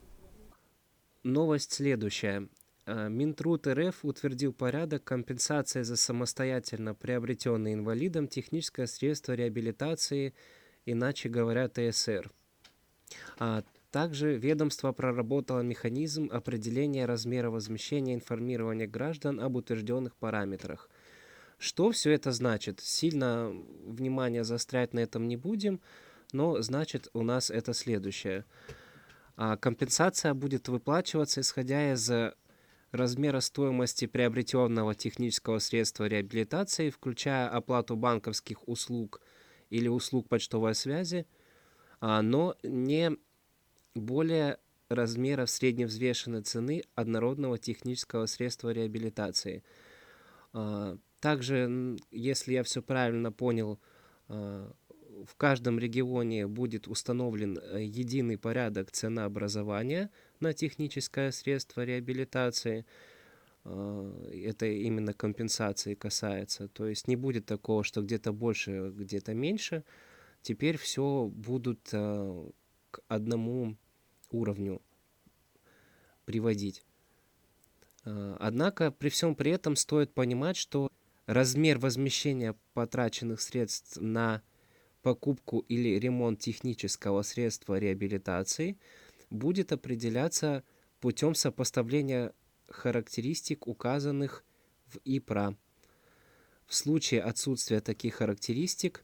[1.24, 2.48] Новость следующая.
[2.86, 10.34] А, Минтруд РФ утвердил порядок компенсации за самостоятельно приобретенное инвалидом техническое средство реабилитации,
[10.86, 12.32] иначе говоря, ТСР.
[13.38, 20.90] А также ведомство проработало механизм определения размера возмещения информирования граждан об утвержденных параметрах.
[21.58, 22.80] Что все это значит?
[22.80, 23.54] Сильно
[23.86, 25.82] внимание заострять на этом не будем,
[26.32, 28.46] но значит у нас это следующее.
[29.36, 32.10] А, Компенсация будет выплачиваться исходя из
[32.92, 39.22] размера стоимости приобретенного технического средства реабилитации, включая оплату банковских услуг
[39.70, 41.26] или услуг почтовой связи,
[42.00, 43.18] а, но не
[43.96, 44.58] более
[44.90, 49.64] размеров средневзвешенной цены однородного технического средства реабилитации.
[50.54, 53.80] А, Также, если я все правильно понял,
[54.28, 54.72] а,
[55.26, 62.86] в каждом регионе будет установлен э, единый порядок ценообразования на техническое средство реабилитации.
[63.64, 66.68] А, Это именно компенсации касается.
[66.68, 69.84] То есть не будет такого, что где-то больше, где-то меньше.
[70.42, 71.94] Теперь все будут
[72.92, 73.76] к одному
[74.30, 74.82] уровню
[76.26, 76.84] приводить.
[78.06, 80.92] А, Однако при всем при этом стоит понимать, что
[81.26, 84.42] размер возмещения потраченных средств на
[85.02, 88.78] покупку или ремонт технического средства реабилитации
[89.30, 90.64] будет определяться
[91.00, 92.34] путем сопоставления
[92.68, 94.44] характеристик, указанных
[94.86, 95.56] в ИПРА.
[96.66, 99.04] В случае отсутствия таких характеристик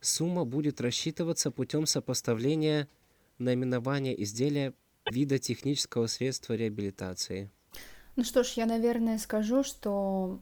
[0.00, 2.88] сумма будет рассчитываться путем сопоставления
[3.40, 4.74] наименования изделия
[5.10, 7.50] вида технического средства реабилитации.
[8.16, 10.40] Ну что ж, я, наверное, скажу, что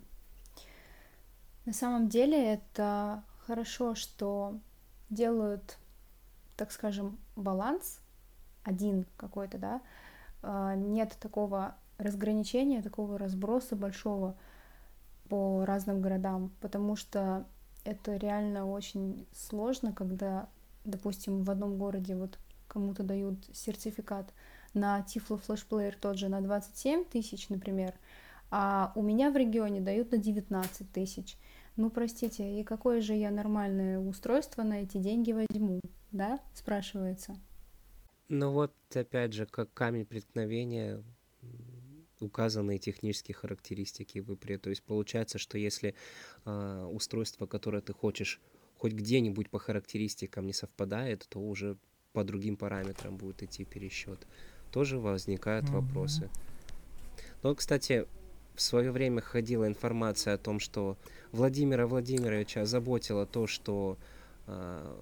[1.65, 4.59] на самом деле это хорошо, что
[5.11, 5.79] делают,
[6.57, 8.01] так скажем, баланс
[8.65, 9.83] один какой-то, да,
[10.43, 14.37] А, нет такого разграничения, такого разброса большого
[15.29, 17.47] по разным городам, потому что
[17.85, 20.49] это реально очень сложно, когда,
[20.85, 24.33] допустим, в одном городе вот кому-то дают сертификат
[24.75, 27.95] на Tiflo Flash Player тот же на 27 тысяч, например,
[28.51, 31.37] а у меня в регионе дают на 19 тысяч.
[31.77, 37.37] Ну, простите, и какое же я нормальное устройство на эти деньги возьму, да, спрашивается.
[38.29, 41.03] Ну вот, опять же, как камень преткновения
[42.21, 44.37] указанные технические характеристики в.
[44.37, 45.95] То есть получается, что если
[46.45, 48.41] а, устройство, которое ты хочешь,
[48.77, 51.77] хоть где-нибудь по характеристикам не совпадает, то уже
[52.19, 54.27] по другим параметрам будет идти пересчет.
[54.73, 55.75] Тоже возникают Мгм.
[55.75, 56.31] вопросы.
[57.45, 58.07] Но, кстати,
[58.57, 60.97] в свое время ходила информация о том, что
[61.31, 63.99] Владимира Владимировича заботило то, что
[64.49, 65.01] а,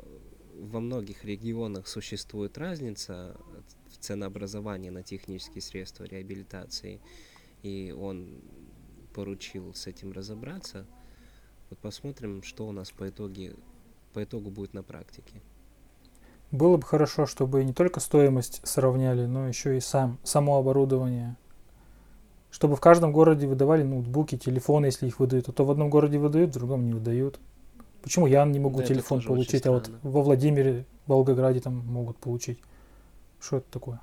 [0.61, 3.35] во многих регионах существует разница
[3.88, 7.00] в ценообразовании на технические средства реабилитации,
[7.62, 8.42] и он
[9.14, 10.87] поручил с этим разобраться.
[11.70, 13.55] Вот посмотрим, что у нас по итоге
[14.12, 15.40] по итогу будет на практике.
[16.52, 21.37] Было бы хорошо, чтобы не только стоимость сравняли, но еще и сам, само оборудование.
[22.50, 25.48] Чтобы в каждом городе выдавали ноутбуки, телефоны, если их выдают.
[25.48, 27.38] А то в одном городе выдают, в другом не выдают.
[28.02, 32.61] Почему я не могу Да, телефон получить, а вот во Владимире, Волгограде там могут получить?
[33.40, 34.00] Что это такое?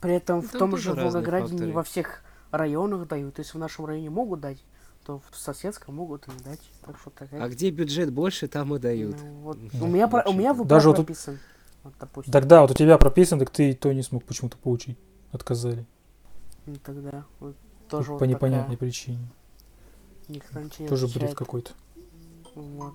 [0.00, 3.38] При этом в Там том же Волгограде не во всех районах дают.
[3.38, 4.64] Если в нашем районе могут дать,
[5.04, 6.60] то в соседском могут и не дать.
[6.84, 7.42] Так что такая...
[7.42, 9.16] А где бюджет больше, там и дают.
[9.20, 9.58] Ну, вот.
[9.72, 11.38] Ну, у меня, про- у меня выбор Даже прописан.
[11.82, 12.32] Вот, допустим.
[12.32, 14.96] Тогда вот у тебя прописан, так ты и то не смог почему-то получить.
[15.32, 15.84] Отказали.
[16.66, 17.56] Ну, тогда вот
[17.88, 18.88] тоже По вот непонятной такая.
[18.88, 19.28] причине.
[20.28, 21.38] Никто ничего не Тоже бред отвечает.
[21.38, 21.72] какой-то.
[22.54, 22.94] Вот.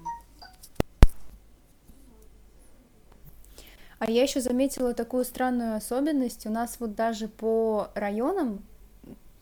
[4.00, 6.46] А я еще заметила такую странную особенность.
[6.46, 8.64] У нас вот даже по районам,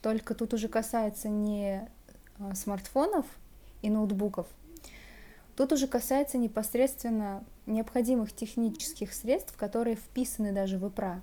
[0.01, 1.87] только тут уже касается не
[2.53, 3.25] смартфонов
[3.81, 4.47] и ноутбуков,
[5.55, 11.21] тут уже касается непосредственно необходимых технических средств, которые вписаны даже в ИПРА.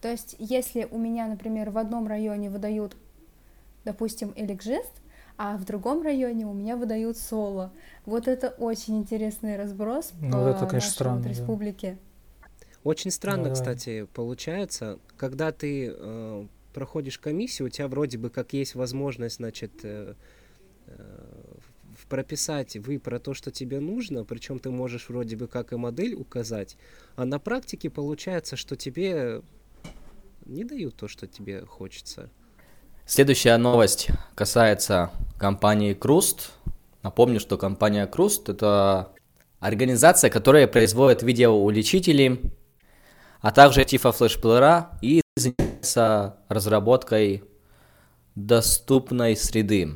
[0.00, 2.96] То есть, если у меня, например, в одном районе выдают,
[3.84, 4.92] допустим, эликжест,
[5.36, 7.72] а в другом районе у меня выдают соло.
[8.06, 11.28] Вот это очень интересный разброс Ну, по это, конечно, странно, да.
[11.28, 11.96] республике.
[12.84, 13.54] Очень странно, Да-да.
[13.54, 19.72] кстати, получается, когда ты э, проходишь комиссию, у тебя вроде бы как есть возможность, значит,
[19.84, 20.14] э,
[22.08, 26.14] прописать вы про то, что тебе нужно, причем ты можешь вроде бы как и модель
[26.14, 26.76] указать,
[27.16, 29.42] а на практике получается, что тебе
[30.46, 32.30] не дают то, что тебе хочется.
[33.06, 36.52] Следующая новость касается компании Круст.
[37.02, 39.12] Напомню, что компания Круст это
[39.60, 42.40] организация, которая производит видеоувеличители,
[43.40, 47.44] а также тифлофлешплеера и занимается разработкой
[48.34, 49.90] доступной среды.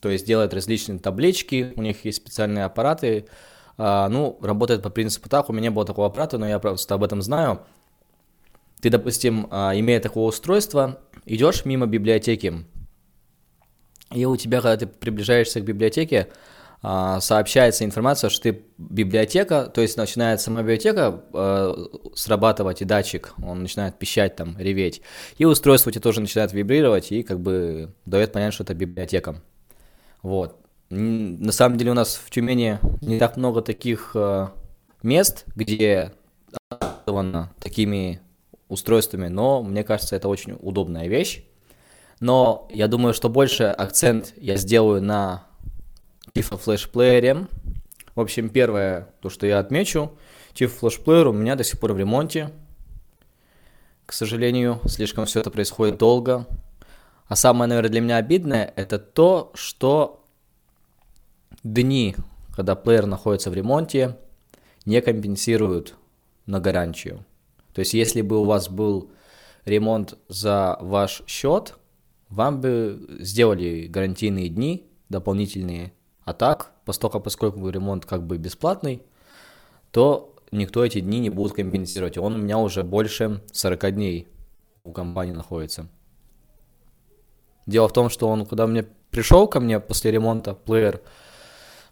[0.00, 3.26] То есть делает различные таблички, у них есть специальные аппараты.
[3.76, 6.94] А, ну, работает по принципу так, у меня не было такого аппарата, но я просто
[6.94, 7.60] об этом знаю.
[8.80, 12.64] Ты, допустим, а, имея такое устройство, идешь мимо библиотеки,
[14.12, 16.28] и у тебя, когда ты приближаешься к библиотеке,
[16.82, 21.74] а, сообщается информация, что ты библиотека, то есть начинает сама библиотека э,
[22.14, 25.02] срабатывать, и датчик, он начинает пищать там, реветь,
[25.36, 29.42] и устройство у тебя тоже начинает вибрировать, и как бы дает понять, что это библиотека.
[30.22, 30.56] Вот.
[30.90, 34.48] На самом деле у нас в Тюмени не так много таких э,
[35.02, 36.12] мест, где
[37.60, 38.20] такими
[38.68, 41.44] устройствами, но мне кажется, это очень удобная вещь.
[42.20, 45.44] Но я думаю, что больше акцент я сделаю на
[46.34, 47.46] Tifa флешплеере.
[48.14, 50.12] В общем, первое, то, что я отмечу,
[50.54, 52.50] Tifa флешплеер у меня до сих пор в ремонте.
[54.06, 56.46] К сожалению, слишком все это происходит долго.
[57.30, 60.26] А самое, наверное, для меня обидное, это то, что
[61.62, 62.16] дни,
[62.56, 64.16] когда плеер находится в ремонте,
[64.84, 65.94] не компенсируют
[66.46, 67.24] на гарантию.
[67.72, 69.12] То есть, если бы у вас был
[69.64, 71.76] ремонт за ваш счет,
[72.30, 75.92] вам бы сделали гарантийные дни дополнительные.
[76.24, 79.02] А так, поскольку, поскольку ремонт как бы бесплатный,
[79.92, 82.18] то никто эти дни не будет компенсировать.
[82.18, 84.26] Он у меня уже больше 40 дней
[84.82, 85.88] у компании находится.
[87.70, 91.00] Дело в том, что он, когда мне пришел ко мне после ремонта плеер,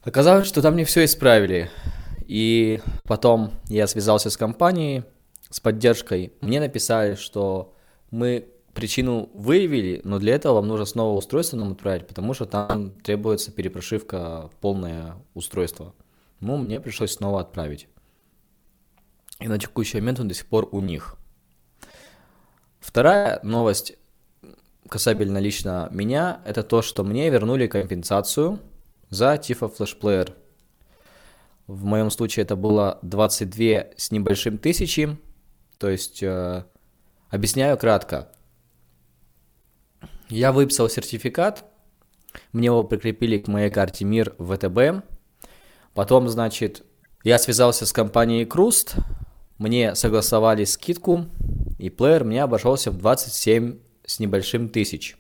[0.03, 1.71] оказалось, что там не все исправили.
[2.27, 5.05] И потом я связался с компанией,
[5.51, 6.33] с поддержкой.
[6.41, 7.77] Мне написали, что
[8.11, 12.91] мы причину выявили, но для этого вам нужно снова устройство нам отправить, потому что там
[12.91, 15.95] требуется перепрошивка полное устройство.
[16.41, 17.87] Ну, мне пришлось снова отправить.
[19.39, 21.15] И на текущий момент он до сих пор у них.
[22.81, 23.98] Вторая новость
[24.89, 28.59] касательно лично меня, это то, что мне вернули компенсацию
[29.11, 30.35] за Tifa Flash Player.
[31.67, 35.19] В моем случае это было 22 с небольшим тысячи.
[35.79, 36.65] То есть, э,
[37.31, 38.33] объясняю кратко.
[40.29, 41.65] Я выписал сертификат,
[42.53, 45.05] мне его прикрепили к моей карте МИР ВТБ.
[45.95, 46.85] Потом, значит,
[47.25, 48.97] я связался с компанией Круст,
[49.59, 51.27] мне согласовали скидку,
[51.79, 55.17] и плеер мне обошелся в 27 с небольшим тысяч.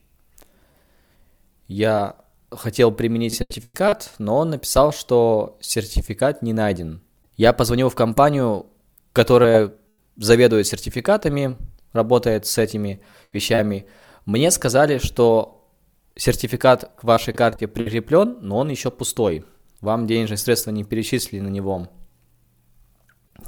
[1.68, 2.16] Я
[2.50, 7.02] хотел применить сертификат, но он написал, что сертификат не найден.
[7.36, 8.66] Я позвонил в компанию,
[9.12, 9.74] которая
[10.16, 11.56] заведует сертификатами,
[11.92, 13.86] работает с этими вещами.
[14.24, 15.70] Мне сказали, что
[16.16, 19.44] сертификат к вашей карте прикреплен, но он еще пустой.
[19.82, 21.88] Вам денежные средства не перечислили на него.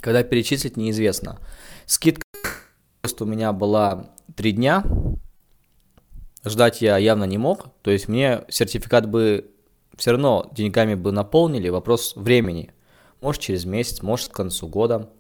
[0.01, 1.41] Когда перечислить, неизвестно.
[1.87, 2.23] Скидка
[3.19, 4.85] у меня была 3 дня.
[6.45, 7.67] Ждать я явно не мог.
[7.83, 9.51] То есть мне сертификат бы
[9.97, 11.69] все равно деньгами бы наполнили.
[11.69, 12.73] Вопрос времени.
[13.21, 15.11] Может через месяц, может к концу года.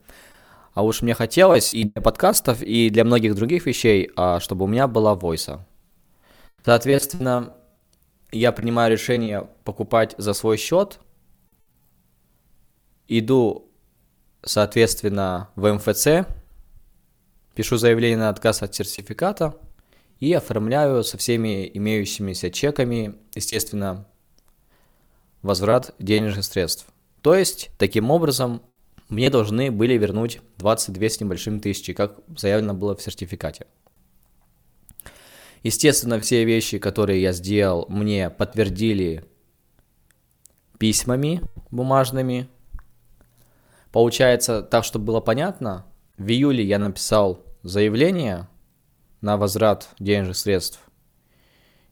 [0.72, 4.68] А уж мне хотелось и для подкастов, и для многих других вещей, а, чтобы у
[4.68, 5.66] меня была войса.
[6.64, 7.54] Соответственно,
[8.32, 11.00] я принимаю решение покупать за свой счет,
[13.08, 13.68] иду,
[14.42, 16.26] соответственно, в МФЦ,
[17.54, 19.54] пишу заявление на отказ от сертификата
[20.20, 24.06] и оформляю со всеми имеющимися чеками, естественно,
[25.42, 26.86] возврат денежных средств.
[27.22, 28.62] То есть, таким образом,
[29.08, 33.66] мне должны были вернуть 22 с небольшим тысячи, как заявлено было в сертификате.
[35.62, 39.24] Естественно, все вещи, которые я сделал, мне подтвердили
[40.78, 42.48] письмами бумажными.
[43.90, 48.48] Получается, так, чтобы было понятно, в июле я написал заявление
[49.20, 50.80] на возврат денежных средств.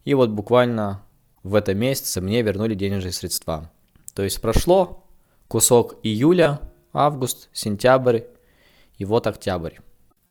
[0.05, 1.03] И вот буквально
[1.43, 3.71] в этом месяце мне вернули денежные средства.
[4.15, 5.05] То есть прошло
[5.49, 6.61] кусок июля,
[6.93, 8.23] август, сентябрь
[8.97, 9.77] и вот октябрь.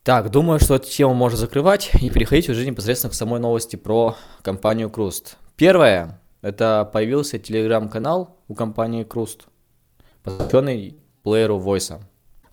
[0.03, 4.15] Так, думаю, что эту тему можно закрывать и переходить уже непосредственно к самой новости про
[4.41, 5.37] компанию Круст.
[5.57, 9.47] Первое, это появился телеграм-канал у компании Круст,
[10.23, 11.99] посвященный плееру Voice.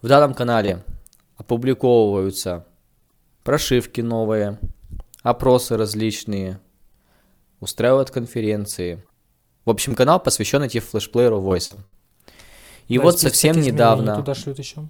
[0.03, 0.85] В данном канале
[1.37, 2.67] опубликовываются
[3.45, 4.59] прошивки новые,
[5.23, 6.59] опросы различные,
[7.61, 9.05] устраивают конференции.
[9.65, 11.79] В общем, канал посвящен этим флешплееру Voice.
[12.89, 14.17] И Да, вот совсем недавно...
[14.17, 14.87] Туда шлют еще.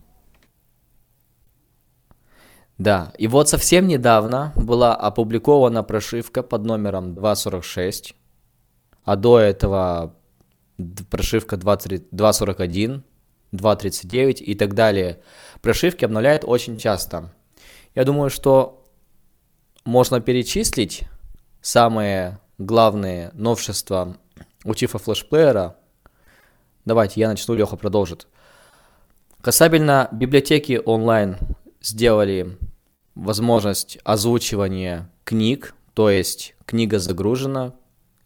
[2.78, 8.14] Да, и вот совсем недавно была опубликована прошивка под номером 2.46,
[9.04, 10.16] а до этого
[11.08, 13.02] прошивка 2.3 2.41,
[13.52, 15.20] 2.39 и так далее.
[15.62, 17.32] Прошивки обновляют очень часто.
[17.94, 18.90] Я думаю, что
[19.84, 21.04] можно перечислить
[21.60, 24.16] самые главные новшества
[24.64, 25.76] у Тифа флешплеера.
[26.84, 28.26] Давайте, я начну, Леха продолжит.
[29.40, 31.36] Касабельно библиотеки онлайн
[31.80, 32.58] сделали
[33.14, 37.74] возможность озвучивания книг, то есть книга загружена,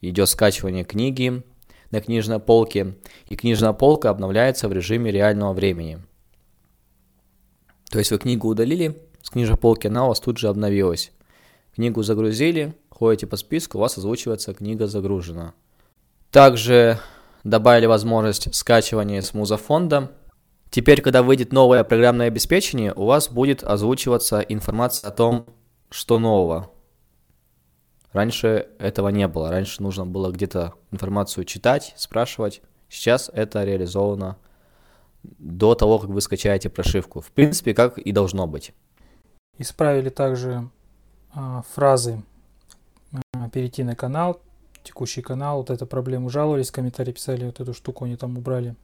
[0.00, 1.42] идет скачивание книги
[1.90, 5.98] на книжной полке, и книжная полка обновляется в режиме реального времени.
[7.90, 11.12] То есть вы книгу удалили с книжной она у вас тут же обновилась.
[11.75, 15.53] Книгу загрузили, ходите по списку, у вас озвучивается книга загружена.
[16.31, 16.99] Также
[17.45, 20.12] добавили возможность скачивания с музафонда.
[20.71, 25.45] Теперь, когда выйдет новое программное обеспечение, у вас будет озвучиваться информация о том,
[25.91, 26.71] что нового.
[28.14, 29.51] Раньше этого не было.
[29.51, 32.62] Раньше нужно было где-то информацию читать, спрашивать.
[32.88, 34.38] Сейчас это реализовано
[35.23, 37.21] до того, как вы скачаете прошивку.
[37.21, 38.73] В принципе, как и должно быть.
[39.59, 40.68] Исправили также
[41.33, 42.23] а, фразы
[43.35, 44.40] а, перейти на канал,
[44.85, 48.77] текущий канал, вот эту проблему жаловались, комментарии писали, вот эту штуку они там убрали.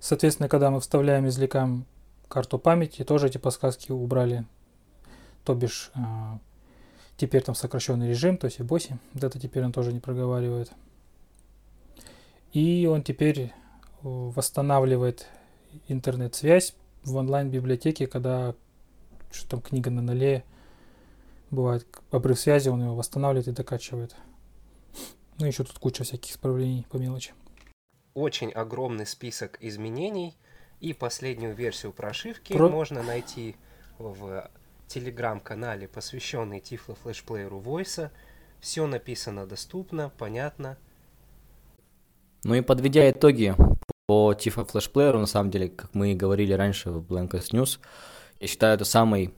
[0.00, 1.86] Соответственно, когда мы вставляем, извлекаем
[2.28, 4.44] карту памяти, тоже эти подсказки убрали.
[5.44, 6.38] То бишь, а,
[7.16, 10.70] теперь там сокращенный режим, то есть и боси, вот это теперь он тоже не проговаривает.
[12.52, 13.50] И он теперь э,
[14.02, 15.26] восстанавливает
[15.88, 18.54] интернет-связь в онлайн-библиотеке, когда
[19.30, 20.44] что там книга на ноле,
[21.50, 24.16] бывает обрыв связи, он его восстанавливает и докачивает.
[25.38, 27.32] Ну, еще тут куча всяких исправлений по мелочи.
[28.14, 30.36] Очень огромный список изменений,
[30.80, 33.56] и последнюю версию прошивки Про- можно найти
[33.98, 34.50] в
[34.86, 38.10] телеграм-канале, посвященный Тифло флешплееру Voice.
[38.60, 40.76] Все написано доступно, понятно.
[42.44, 43.54] Ну и подведя итоги
[44.06, 47.78] по Тифа флешплееру, на самом деле, как мы и говорили раньше в Blankest News,
[48.40, 49.34] я считаю, это самый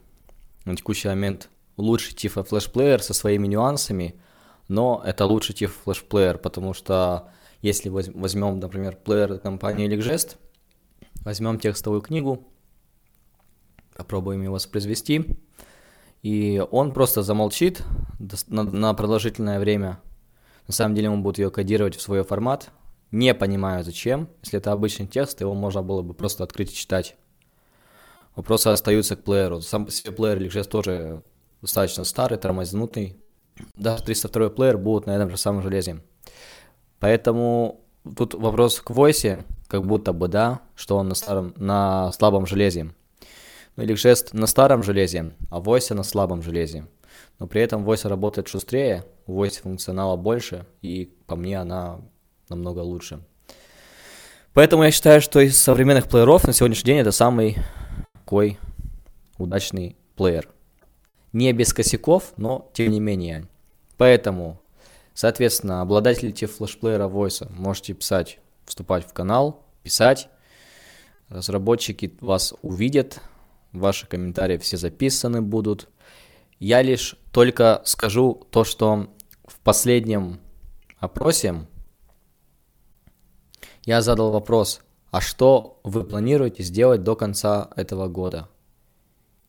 [0.65, 4.21] на текущий момент лучший Тифа флешплеер со своими нюансами,
[4.69, 7.31] но это лучший Тифа флешплеер, потому что
[7.63, 10.37] если воз- возьмем, например, плеер компании Elegest,
[11.25, 12.47] возьмем текстовую книгу,
[13.97, 15.27] попробуем его воспроизвести,
[16.23, 17.83] и он просто замолчит
[18.49, 20.01] на продолжительное время.
[20.67, 22.71] На самом деле он будет ее кодировать в свой формат.
[23.11, 24.29] Не понимаю зачем.
[24.43, 27.17] Если это обычный текст, его можно было бы просто открыть и читать.
[28.37, 29.61] Вопросы остаются к плееру.
[29.61, 31.23] Сам по себе плеер Elegest тоже
[31.61, 33.17] достаточно старый, тормознутый.
[33.75, 36.03] Даже 302 плеер будет на этом же самом железе.
[36.99, 37.81] Поэтому
[38.17, 42.93] тут вопрос к Voice, как будто бы, да, что он на, старом, на слабом железе.
[43.77, 46.87] Ну или жест на старом железе, а Voice на слабом железе.
[47.39, 52.01] Но при этом Voice работает шустрее, у Voice функционала больше, и по мне она
[52.49, 53.21] намного лучше.
[54.53, 57.57] Поэтому я считаю, что из современных плееров на сегодняшний день это самый
[58.31, 58.61] такой
[59.39, 60.49] удачный плеер.
[61.33, 63.49] Не без косяков, но тем не менее.
[63.97, 64.63] Поэтому,
[65.15, 70.29] соответственно, обладатели флешплеера Voice можете писать, вступать в канал, писать.
[71.29, 73.21] разработчики вас увидят,
[73.73, 75.89] ваши комментарии все записаны будут.
[76.61, 79.13] Я лишь только скажу то, что
[79.45, 80.39] в последнем
[81.01, 81.67] опросе
[83.87, 88.49] я задал вопрос, а что вы планируете сделать до конца этого года?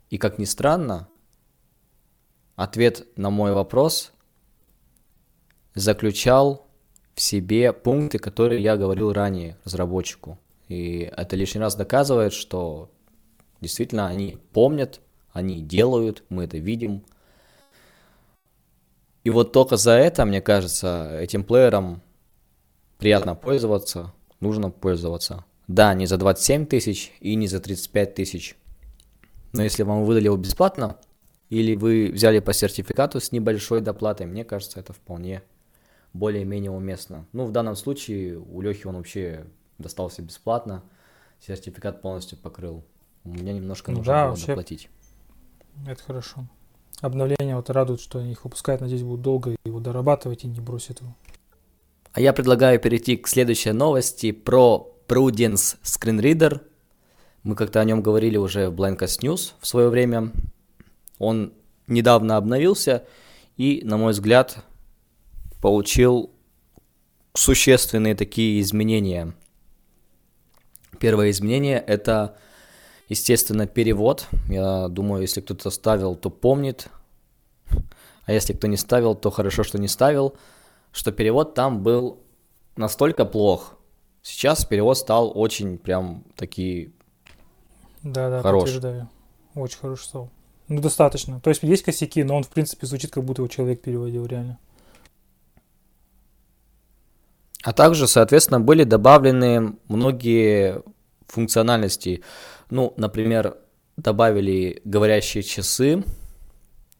[0.09, 1.07] И как ни странно,
[2.55, 4.11] ответ на мой вопрос
[5.75, 6.67] заключал
[7.13, 10.39] в себе пункты, которые я говорил ранее разработчику.
[10.67, 12.89] И это лишний раз доказывает, что
[13.61, 15.01] действительно они помнят,
[15.31, 17.03] они делают, мы это видим.
[19.23, 22.01] И вот только за это, мне кажется, этим плеером
[22.97, 25.45] приятно пользоваться, нужно пользоваться.
[25.73, 28.57] Да, не за 27 тысяч и не за 35 тысяч.
[29.53, 30.97] Но если вам выдали его бесплатно,
[31.49, 35.43] или вы взяли по сертификату с небольшой доплатой, мне кажется, это вполне
[36.13, 37.25] более-менее уместно.
[37.31, 39.45] Ну, в данном случае у Лехи он вообще
[39.77, 40.83] достался бесплатно,
[41.39, 42.83] сертификат полностью покрыл.
[43.23, 44.89] У меня немножко нужно да, было вообще доплатить.
[45.87, 46.49] Это хорошо.
[46.99, 50.99] Обновления вот радует, что они их выпускают, надеюсь, будут долго его дорабатывать и не бросят
[50.99, 51.15] его.
[52.11, 56.61] А я предлагаю перейти к следующей новости про Prudence Screen Reader.
[57.43, 60.31] Мы как-то о нем говорили уже в Blankest News в свое время.
[61.19, 61.51] Он
[61.87, 63.05] недавно обновился
[63.57, 64.63] и, на мой взгляд,
[65.61, 66.31] получил
[67.33, 69.33] существенные такие изменения.
[70.97, 72.37] Первое изменение– это,
[73.09, 74.29] естественно, перевод.
[74.47, 76.87] Я думаю, если кто-то ставил, то помнит.
[78.23, 80.37] А если кто не ставил, то хорошо, что не ставил.
[80.93, 82.23] Что перевод там был
[82.77, 83.75] настолько плох.
[84.21, 86.91] Сейчас перевод стал очень прям такие
[88.03, 88.63] Да, да, Хорош.
[88.63, 89.09] подтверждаю.
[89.55, 90.29] Очень хороший стал.
[90.67, 91.39] Ну, достаточно.
[91.41, 94.57] То есть есть косяки, но он, в принципе, звучит, как будто его человек переводил, реально.
[97.63, 100.81] А также, соответственно, были добавлены многие
[101.27, 102.23] функциональности.
[102.69, 103.57] Ну, например,
[103.97, 106.03] добавили говорящие часы,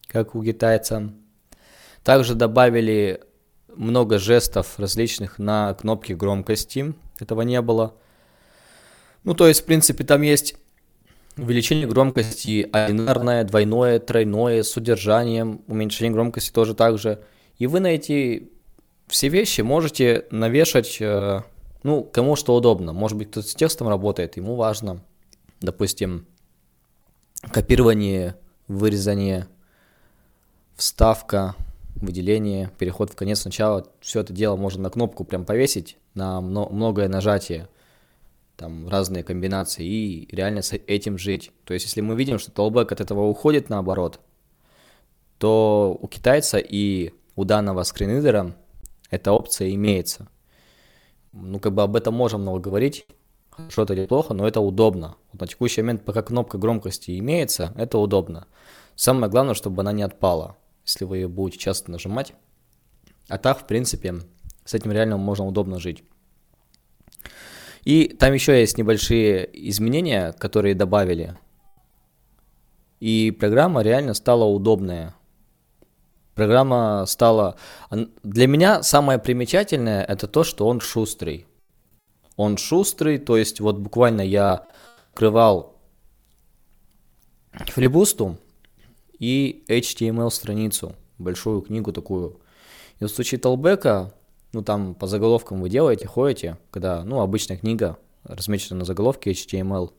[0.08, 1.14] как у китайца.
[2.04, 3.22] Также добавили
[3.76, 6.94] много жестов различных на кнопке громкости.
[7.22, 7.96] Этого не было.
[9.24, 10.56] Ну, то есть, в принципе, там есть
[11.38, 17.24] увеличение громкости одинарное, двойное, тройное, с удержанием, уменьшение громкости тоже так же.
[17.58, 18.50] И вы на эти
[19.08, 21.42] все вещи можете навешать, э,
[21.84, 22.94] ну, кому что удобно.
[22.94, 25.04] Может быть, кто-то с текстом работает, ему важно,
[25.60, 26.26] допустим,
[27.52, 28.36] копирование,
[28.68, 29.48] вырезание,
[30.76, 31.56] вставка,
[31.96, 33.86] выделение, переход в конец начала.
[34.00, 37.70] Все это дело можно на кнопку прям повесить, на мно- многое нажатие,
[38.56, 41.52] там разные комбинации, и реально с этим жить.
[41.64, 44.20] То есть, если мы видим, что толбэк от этого уходит наоборот,
[45.38, 48.56] то у китайца и у данного скринридера
[49.10, 50.28] эта опция имеется.
[51.32, 53.08] Ну, как бы об этом можем много говорить,
[53.50, 55.16] хорошо это или плохо, но это удобно.
[55.32, 58.48] Вот на текущий момент, пока кнопка громкости имеется, это удобно.
[58.96, 62.34] Самое главное, чтобы она не отпала, если вы ее будете часто нажимать.
[63.28, 64.16] А так, в принципе,
[64.66, 66.04] с этим реально можно удобно жить.
[67.84, 71.36] И там еще есть небольшие изменения, которые добавили.
[73.00, 75.16] И программа реально стала удобная.
[76.36, 77.58] Программа стала...
[78.24, 81.48] Для меня самое примечательное это то, что он шустрый.
[82.36, 84.68] Он шустрый, то есть вот буквально я
[85.10, 85.76] открывал
[87.52, 88.38] флибусту
[89.20, 92.40] и HTML страницу, большую книгу такую.
[93.00, 94.14] И в случае толбека,
[94.54, 99.92] ну там по заголовкам вы делаете, ходите, когда, ну, обычная книга размечена на заголовке HTML,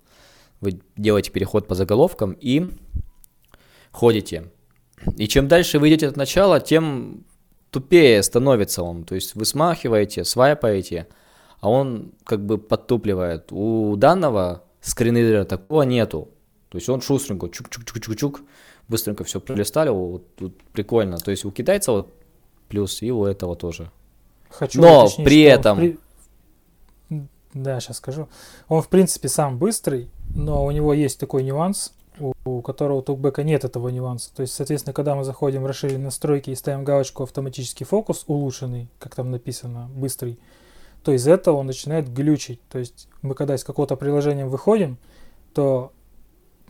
[0.61, 2.71] вы делаете переход по заголовкам и
[3.91, 4.51] ходите.
[5.17, 7.25] И чем дальше вы идете от начала, тем
[7.71, 9.05] тупее становится он.
[9.05, 11.09] То есть вы смахиваете, свайпаете,
[11.61, 13.51] а он как бы подтупливает.
[13.51, 16.29] У данного скринридера такого нету.
[16.69, 18.41] То есть он шустренько, чук-чук-чук-чук-чук,
[18.89, 21.19] быстренько все пролистали, вот, вот прикольно.
[21.19, 22.15] То есть у китайца вот
[22.69, 23.91] плюс и у этого тоже.
[24.53, 25.99] Хочу Но уточнить, при этом- при-
[27.55, 28.29] Да, сейчас скажу.
[28.69, 33.03] Он, в принципе, сам быстрый, но у него есть такой нюанс, у, у которого у
[33.03, 34.35] токбека нет этого нюанса.
[34.35, 38.89] То есть, соответственно, когда мы заходим в расширенные настройки и ставим галочку «Автоматический фокус улучшенный»,
[38.99, 40.39] как там написано, быстрый,
[41.05, 42.61] то из этого он начинает глючить.
[42.69, 44.97] То есть мы когда из какого-то приложения выходим,
[45.53, 45.93] то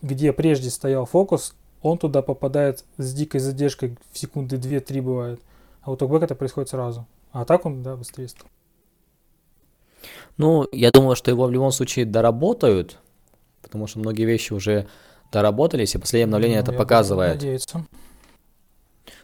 [0.00, 5.40] где прежде стоял фокус, он туда попадает с дикой задержкой в секунды 2-3 бывает.
[5.82, 7.06] А у токбека это происходит сразу.
[7.32, 8.46] А так он, да, быстрее стал.
[10.36, 12.98] Ну, я думаю, что его в любом случае доработают,
[13.62, 14.86] потому что многие вещи уже
[15.30, 17.34] доработались, и последнее обновление Ну, это показывает.
[17.34, 17.86] надеяться.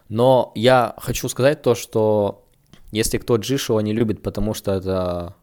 [0.09, 2.47] Но я хочу сказать то, что
[2.93, 5.35] если кто Джишуа не любит, потому что это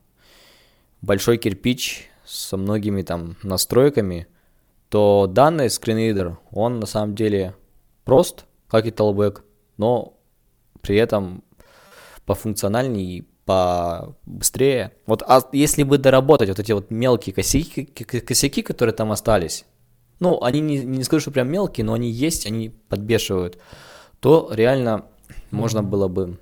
[1.01, 4.27] большой кирпич со многими там настройками,
[4.89, 7.55] то данный скринридер, он на самом деле
[8.05, 9.41] прост, как и Talkback,
[9.77, 10.17] но
[10.81, 11.43] при этом
[12.25, 14.93] пофункциональнее и побыстрее.
[15.05, 19.65] Вот а если бы доработать вот эти вот мелкие косяки, косяки, которые там остались,
[20.19, 23.59] ну, они не, не скажу, что прям мелкие, но они есть, они подбешивают,
[24.19, 25.05] то реально
[25.51, 26.39] можно было бы...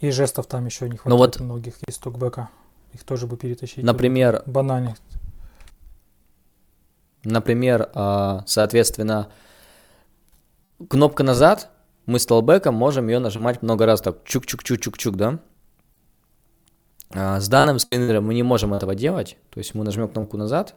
[0.00, 2.48] И жестов там еще не Ну хватает вот- многих из токбека.
[2.92, 3.84] Их тоже бы перетащить.
[3.84, 4.96] Например, Банально.
[7.24, 9.28] Например, а, соответственно,
[10.88, 11.70] кнопка назад,
[12.06, 15.38] мы с толбеком можем ее нажимать много раз, так чук-чук-чук-чук-чук, да?
[17.10, 20.74] А, С данным скринером мы не можем этого делать, то есть мы нажмем кнопку назад,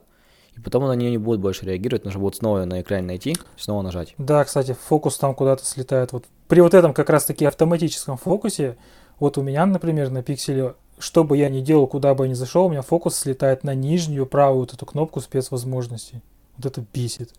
[0.56, 3.38] и потом на нее не будет больше реагировать, нужно будет снова её на экране найти,
[3.58, 4.16] снова нажать.
[4.18, 6.12] Да, кстати, фокус там куда-то слетает.
[6.12, 8.78] Вот при вот этом как раз-таки автоматическом фокусе,
[9.20, 12.34] вот у меня, например, на пикселе, что бы я ни делал, куда бы я ни
[12.34, 16.22] зашел, у меня фокус слетает на нижнюю правую вот эту кнопку спецвозможностей.
[16.58, 17.32] Вот это бесит.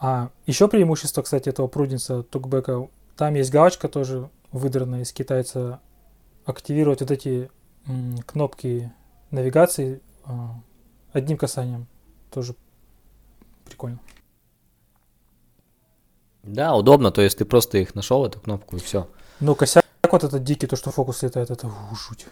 [0.00, 5.78] А еще преимущество, кстати, этого пруденса токбека, там есть галочка тоже выдранная из китайца,
[6.46, 7.50] активировать вот эти
[7.86, 8.90] м, кнопки
[9.30, 10.54] навигации а,
[11.12, 11.86] одним касанием.
[12.32, 12.54] Тоже
[13.66, 14.00] прикольно.
[16.42, 19.06] Да, удобно, то есть ты просто их нашел, эту кнопку, и все.
[19.38, 22.26] Но косяк вот этот дикий, то, что фокус летает, это у, жуть.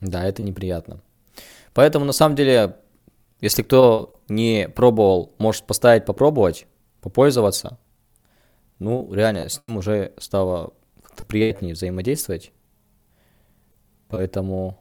[0.00, 1.00] Да, это неприятно.
[1.72, 2.76] Поэтому, на самом деле,
[3.40, 6.66] если кто не пробовал, может поставить попробовать,
[7.00, 7.78] попользоваться.
[8.78, 12.52] Ну, реально, с ним уже стало как-то приятнее взаимодействовать.
[14.08, 14.78] Поэтому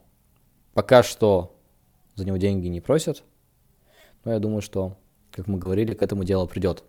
[0.73, 1.59] пока что
[2.15, 3.23] за него деньги не просят.
[4.23, 4.97] Но я думаю, что,
[5.31, 6.83] как мы говорили, к этому дело придет.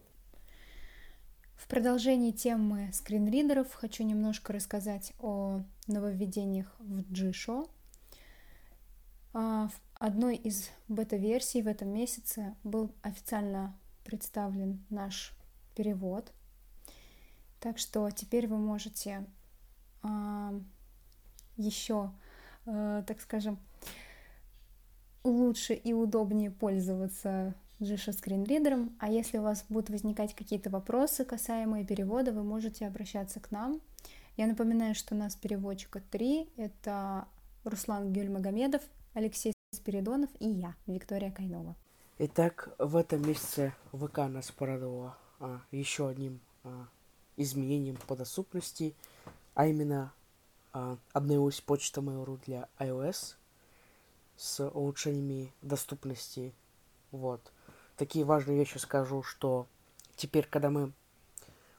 [1.57, 7.69] В продолжении темы скринридеров хочу немножко рассказать о нововведениях в G-Show.
[9.33, 13.75] А, В одной из бета-версий в этом месяце был официально
[14.05, 15.33] представлен наш
[15.75, 16.31] перевод.
[17.59, 19.25] Так что теперь вы можете
[20.03, 20.53] а,
[21.57, 22.13] еще,
[22.67, 23.59] э, так скажем,
[25.25, 28.95] лучше и удобнее пользоваться Джиша скринридером.
[29.01, 33.81] А если у вас будут возникать какие-то вопросы, касаемые перевода, вы можете обращаться к нам.
[34.37, 36.51] Я напоминаю, что у нас переводчика три.
[36.59, 37.27] Это
[37.65, 38.83] Руслан Гюльмагомедов,
[39.15, 41.77] Алексей Спиридонов и я, Виктория Кайнова.
[42.18, 46.87] Итак, в этом месяце ВК нас порадовала а, еще одним а,
[47.37, 48.95] изменением по доступности,
[49.55, 50.12] а именно
[50.72, 53.35] а, обновилась почта Mail.ru для iOS
[54.37, 56.55] с улучшениями доступности.
[57.11, 57.53] Вот.
[57.97, 59.66] Такие важные вещи скажу, что
[60.16, 60.93] теперь, когда мы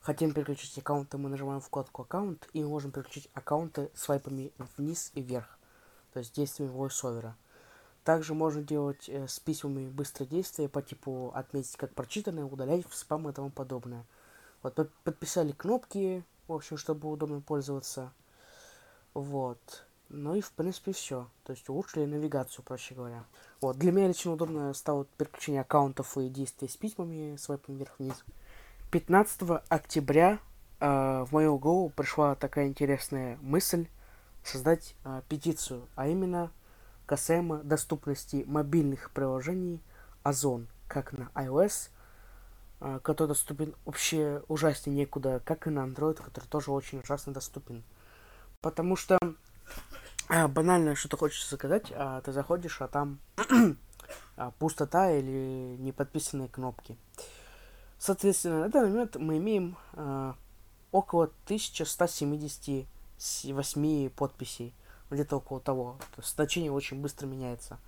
[0.02, 5.58] хотим переключить аккаунты, мы нажимаем вкладку аккаунт и можем переключить аккаунты свайпами вниз и вверх,
[6.14, 7.34] то есть действиями VoiceOver.
[8.06, 12.94] Также можно делать э, с письмами быстрые действия по типу отметить как прочитанное, удалять в
[12.94, 14.06] спам и тому подобное.
[14.62, 18.14] Вот под- подписали кнопки, в общем, чтобы удобно пользоваться.
[19.16, 19.88] Вот.
[20.10, 21.28] Ну и в принципе все.
[21.46, 23.26] То есть улучшили навигацию, проще говоря.
[23.60, 23.80] Вот.
[23.80, 28.24] Для меня лично удобно стало переключение аккаунтов и действия с письмами, свайпом вверх-вниз.
[28.92, 30.38] 15 октября
[30.80, 33.88] э, в мою голову пришла такая интересная мысль
[34.44, 36.52] создать э, петицию, а именно
[37.06, 39.82] касаемо доступности мобильных приложений
[40.24, 41.90] Озон, как на iOS,
[42.80, 47.84] а, который доступен вообще ужаснее некуда, как и на Android, который тоже очень ужасно доступен.
[48.62, 49.20] Потому что
[50.28, 53.20] а, банально что-то хочется заказать, а ты заходишь, а там
[54.38, 56.98] а, пустота или неподписанные кнопки.
[58.00, 60.36] Соответственно, на данный момент мы имеем а,
[60.92, 64.74] около 1178 подписей
[65.10, 65.98] где-то около того.
[66.16, 67.80] То есть значение очень быстро меняется.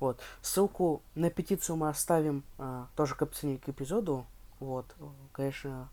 [0.00, 0.20] Вот.
[0.42, 4.26] Ссылку на петицию мы оставим а, тоже к описанию к эпизоду.
[4.60, 4.86] Вот.
[5.32, 5.88] Конечно,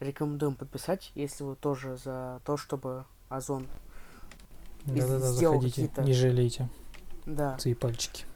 [0.00, 3.66] рекомендуем подписать, если вы тоже за то, чтобы Озон,
[4.84, 6.68] Да-да-да, сделал заходите, какие-то- не жалейте
[7.24, 8.26] да, свои пальчики.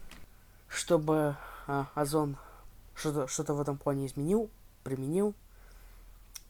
[0.67, 1.35] чтобы
[1.67, 2.37] а, Озон
[2.95, 4.49] что-то что в этом плане изменил,
[4.83, 5.35] применил.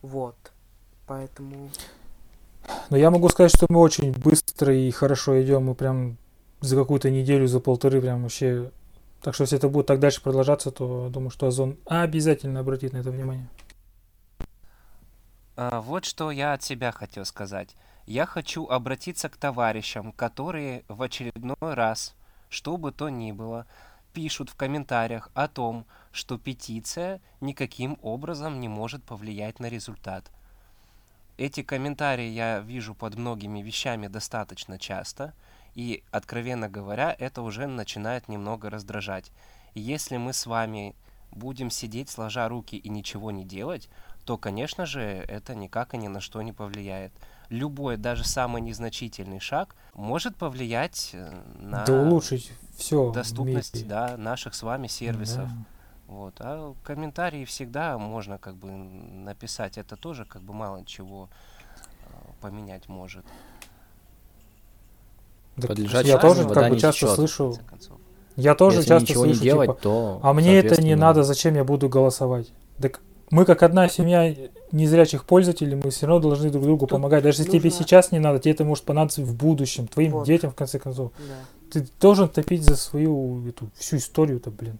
[0.01, 0.35] Вот.
[1.07, 1.69] Поэтому
[2.89, 5.65] Но я могу сказать, что мы очень быстро и хорошо идем.
[5.65, 6.17] Мы прям
[6.61, 8.71] за какую-то неделю, за полторы прям вообще...
[9.21, 12.97] Так что если это будет так дальше продолжаться, то думаю, что Озон обязательно обратит на
[12.97, 13.49] это внимание.
[15.55, 17.75] А, Вот что я от себя хотел сказать.
[18.05, 22.15] Я хочу обратиться к товарищам, которые в очередной раз,
[22.47, 23.65] что бы то ни было,
[24.13, 30.31] пишут в комментариях о том, что петиция никаким образом не может повлиять на результат.
[31.37, 35.33] Эти комментарии я вижу под многими вещами достаточно часто,
[35.75, 39.31] И, откровенно говоря, это уже начинает немного раздражать.
[39.75, 40.95] И если мы с вами
[41.31, 43.87] будем сидеть сложа руки и ничего не делать,
[44.25, 47.13] то, конечно же, это никак и ни на что не повлияет.
[47.49, 53.11] Любой, даже самый незначительный шаг может повлиять э, на Да улучшить все.
[53.11, 55.47] доступность да, наших с вами сервисов.
[55.47, 55.76] Да.
[56.07, 56.35] Вот.
[56.39, 59.77] А комментарии всегда можно как бы написать.
[59.77, 61.29] Это тоже как бы мало чего
[61.79, 62.07] э,
[62.41, 63.25] поменять может.
[65.55, 67.09] Подлежащий я тоже как бы часто течет.
[67.09, 67.97] В слышу, конце концов.
[68.35, 70.19] я тоже Если часто слышу, не делать, типа, то...
[70.23, 72.51] а мне это не надо, зачем я буду голосовать?
[72.79, 73.01] Так
[73.31, 74.33] мы как одна семья
[74.71, 77.23] незрячих пользователей, мы все равно должны друг другу Тут помогать.
[77.23, 80.27] Даже если тебе нужно- сейчас не надо, тебе это может понадобиться в будущем, твоим Вот.
[80.27, 81.11] детям, в конце концов.
[81.17, 81.33] Да.
[81.81, 84.77] Ты должен топить за свою эту всю историю-то, блин.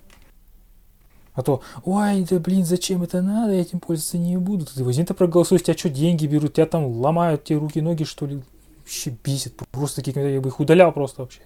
[1.37, 4.65] А то, ой, да блин, зачем это надо, я этим пользоваться не буду.
[4.65, 8.41] Ты возьми-то проголосуй, тебя что, деньги берут, тебя там ломают, тебе руки, ноги, что ли.
[8.79, 11.41] Вообще бесит, просто такие комментарии, я бы их удалял просто вообще.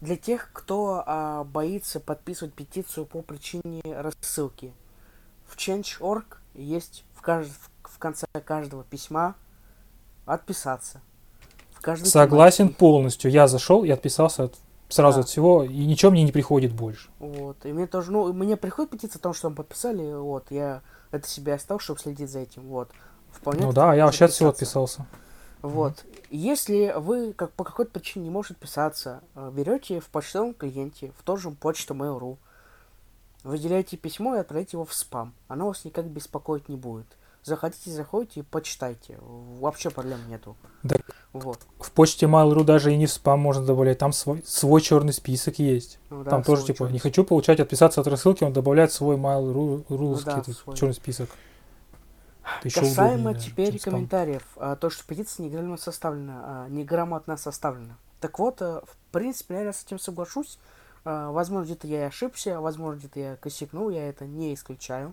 [0.00, 4.72] Для тех, кто а, боится подписывать петицию по причине рассылки,
[5.46, 7.50] в Change.org есть в, кажд...
[7.82, 9.34] в конце каждого письма
[10.26, 11.00] отписаться.
[11.72, 12.78] В Согласен тематике.
[12.78, 13.30] полностью.
[13.32, 14.58] Я зашел и отписался от-
[14.88, 15.20] сразу Да.
[15.22, 17.08] от всего, и ничего мне не приходит больше.
[17.18, 17.64] Вот.
[17.64, 21.28] И мне тоже, ну, мне приходит петиция о том, что мы подписали, вот, я это
[21.28, 22.90] себе оставил, чтобы следить за этим, вот.
[23.32, 25.06] Вполне ну да, я вообще от всего отписался.
[25.60, 26.04] Вот.
[26.30, 31.22] Если вы как, по какой-то причине не можете писаться, э, берете в почтовом клиенте, в
[31.24, 32.36] тот же почту Mail.ru,
[33.44, 35.32] выделяете письмо и отправляете его в спам.
[35.48, 37.06] Оно вас никак беспокоить не будет.
[37.44, 39.18] Заходите, заходите и почитайте.
[39.20, 40.56] Вообще проблем нету.
[40.82, 40.96] Да.
[41.34, 41.58] Вот.
[41.78, 45.58] В почте Mail.ru даже и не в спам можно добавлять, там свой, свой черный список
[45.58, 45.98] есть.
[46.08, 49.16] Ну да, там тоже типа, чёрный не хочу получать, отписаться от рассылки, он добавляет свой
[49.16, 50.74] Mail.ru Ну да, этот свой.
[50.74, 51.28] черный список.
[52.58, 57.98] Это ещё Касаемо удобнее, теперь комментариев, а, то, что петиция неграмотно составлена, а, неграмотно составлена.
[58.20, 60.58] Так вот, а, в принципе, я с этим соглашусь.
[61.04, 65.12] А, возможно, где-то я и ошибся, возможно, где-то я косякнул, я это не исключаю.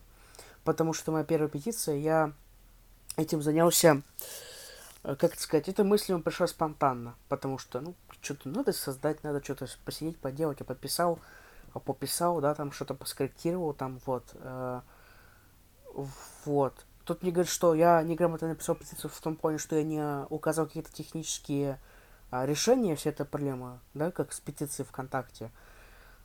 [0.63, 2.33] Потому что моя первая петиция, я
[3.17, 4.01] этим занялся,
[5.03, 7.15] э, как это сказать, эта мысль мне пришла спонтанно.
[7.29, 10.59] Потому что, ну, что-то надо создать, надо что-то посидеть, поделать.
[10.59, 11.19] Я подписал,
[11.73, 14.23] а, пописал, да, там что-то поскорректировал, там, вот.
[14.35, 14.81] э,
[16.45, 16.85] вот.
[17.05, 20.67] Тут мне говорят, что я неграмотно написал петицию в том плане, что я не указал
[20.67, 21.79] какие-то технические
[22.29, 25.51] а, решения всей этой проблемы, да, как с петицией ВКонтакте.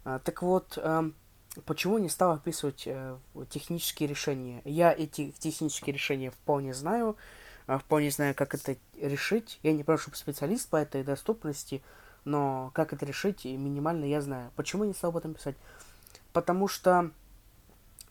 [0.04, 1.16] А, так вот, эм,
[1.64, 3.16] почему не стал описывать э,
[3.48, 4.62] технические решения?
[4.64, 7.16] Я эти технические решения вполне знаю,
[7.66, 9.58] а, вполне знаю, как это решить.
[9.62, 11.82] Я не прошу специалист по этой доступности,
[12.24, 14.52] но как это решить, минимально я знаю.
[14.56, 15.56] Почему не стал об этом писать?
[16.32, 17.10] Потому что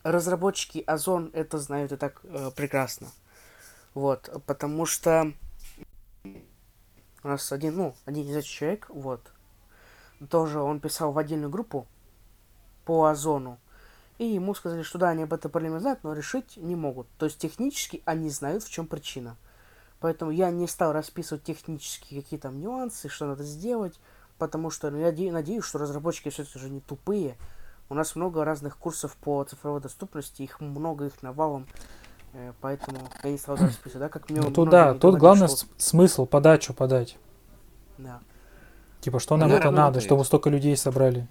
[0.02, 3.08] разработчики Озон это знают и так э, прекрасно.
[3.94, 5.32] Вот, потому что
[7.22, 9.20] у нас один, ну, один из этих человек, вот,
[10.28, 11.86] тоже он писал в отдельную группу
[12.86, 13.58] по Озону,
[14.16, 17.06] и ему сказали, что да, они об этой проблеме знают, но решить не могут.
[17.18, 19.36] То есть технически они знают, в чем причина.
[20.00, 23.98] Поэтому я не стал расписывать технические какие там нюансы, что надо сделать,
[24.38, 27.36] потому что ну, я де- надеюсь, что разработчики все-таки же не тупые.
[27.88, 31.66] У нас много разных курсов по цифровой доступности, их много, их навалом.
[32.32, 35.66] Э, Поэтому я не стал расписывать, да, как мне Ну, тут да, тут главное что-
[35.78, 37.16] смысл, подачу подать.
[37.98, 38.20] Да.
[39.00, 41.26] Типа, что Ну, нам да, это надо, чтобы столько людей собрали.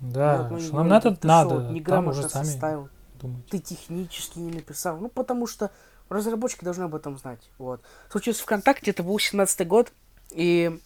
[0.00, 2.44] Да, Вот, ну, что и нам говорят, это ты надо, шо, там неграмотно уже сами
[2.44, 2.88] составил,
[3.20, 3.46] думают.
[3.48, 4.96] ты технически не написал.
[4.98, 5.70] Ну, потому что
[6.08, 7.50] разработчики должны об этом знать.
[7.58, 7.80] Вот.
[8.10, 9.92] Случилось ВКонтакте, это был 17 год,
[10.30, 10.78] и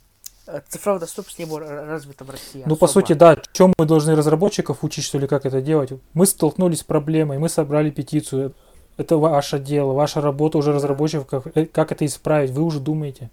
[0.47, 2.63] э, цифровая доступность не была развита в России.
[2.67, 3.01] Ну, по особо.
[3.07, 5.93] сути, да, чем мы должны разработчиков учить, что ли, как это делать?
[6.13, 8.55] Мы столкнулись с проблемой, мы собрали петицию.
[8.97, 13.31] Это ваше дело, ваша работа уже разработчиков, э, как это исправить, вы уже думаете.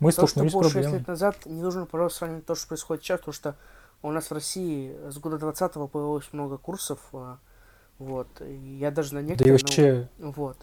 [0.00, 0.98] Мы То, что столкнулись с было 6 проблемой.
[0.98, 3.54] лет назад, не нужно просто сравнивать то, что происходит сейчас, потому что
[4.04, 7.38] у нас в России с года 20 появилось много курсов, а,
[7.98, 10.56] вот, я даже на Да и некоторые, вообще, ну, вот,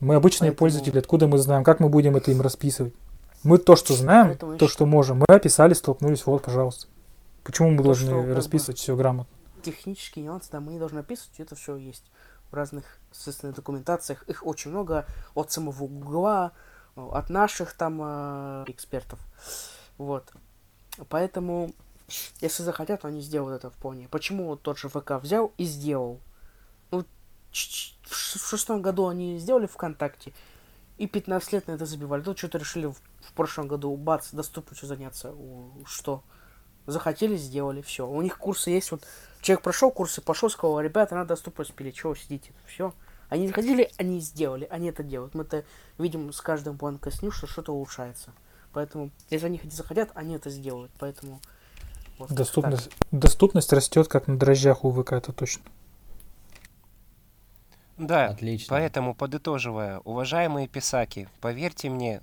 [0.00, 2.94] мы обычные поэтому- пользователи, откуда мы знаем, как мы будем это им расписывать?
[3.44, 6.88] Мы то, что знаем, Поэтому то, считаю- что можем, мы описали, столкнулись, вот, пожалуйста.
[7.44, 9.32] Почему мы То, должны что, расписывать все грамотно?
[9.62, 12.04] технические нюансы, да, мы не должны описывать, это все есть
[12.50, 14.22] в разных, естественно, документациях.
[14.28, 16.52] Их очень много от самого Гугла,
[16.96, 19.18] от наших там э, экспертов.
[19.96, 20.30] Вот.
[21.08, 21.72] Поэтому,
[22.40, 24.08] если захотят, они сделают это вполне.
[24.08, 26.20] Почему вот тот же ВК взял и сделал?
[26.90, 27.04] Ну,
[27.52, 30.32] в в шестом году они сделали ВКонтакте,
[30.98, 32.22] и 15 лет на это забивали.
[32.22, 35.34] Тут что-то решили в, в прошлом году, бац, доступностью заняться.
[35.86, 36.22] Что?
[36.86, 38.06] Захотели, сделали, все.
[38.06, 39.02] У них курсы есть, вот
[39.40, 42.94] человек прошел курсы, пошел, сказал, ребята, надо доступность пилить, чего сидите, все.
[43.28, 45.34] Они захотели, они сделали, они это делают.
[45.34, 45.64] Мы это
[45.98, 48.32] видим с каждым планкой сню, что что-то улучшается.
[48.72, 50.92] Поэтому, если они захотят, они это сделают.
[50.98, 51.40] Поэтому
[52.18, 55.64] вот Доступность, доступность растет как на дрожжах у ВК, это точно.
[57.96, 58.66] Да, Отлично.
[58.70, 62.20] поэтому, подытоживая, уважаемые писаки, поверьте мне,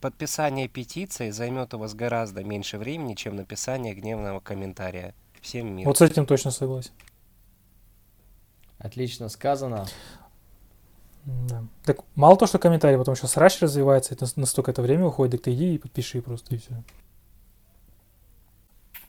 [0.00, 5.14] подписание петиции займет у вас гораздо меньше времени, чем написание гневного комментария.
[5.42, 5.86] Всем мир.
[5.86, 6.92] Вот с этим точно согласен.
[8.78, 9.86] Отлично сказано.
[11.26, 11.64] Да.
[11.84, 15.42] Так мало то, что комментарий, потом сейчас срач развивается, это настолько это время уходит, так
[15.42, 16.82] ты иди и подпиши просто, и все.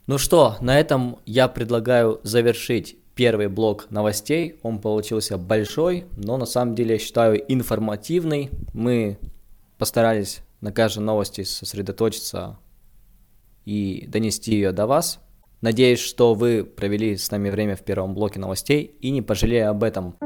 [0.08, 4.60] Ну что, на этом я предлагаю завершить первый блок новостей.
[4.62, 8.52] Он получился большой, но на самом деле я считаю информативный.
[8.74, 9.18] Мы
[9.80, 12.60] постарались на каждой новости сосредоточиться
[13.66, 15.20] и донести ее до вас.
[15.62, 19.84] Надеюсь, что вы провели с нами время в первом блоке новостей и не пожалели об
[19.84, 20.18] этом.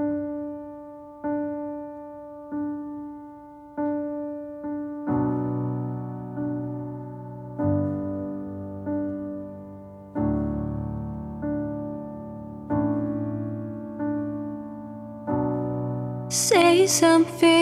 [16.89, 17.58] Something,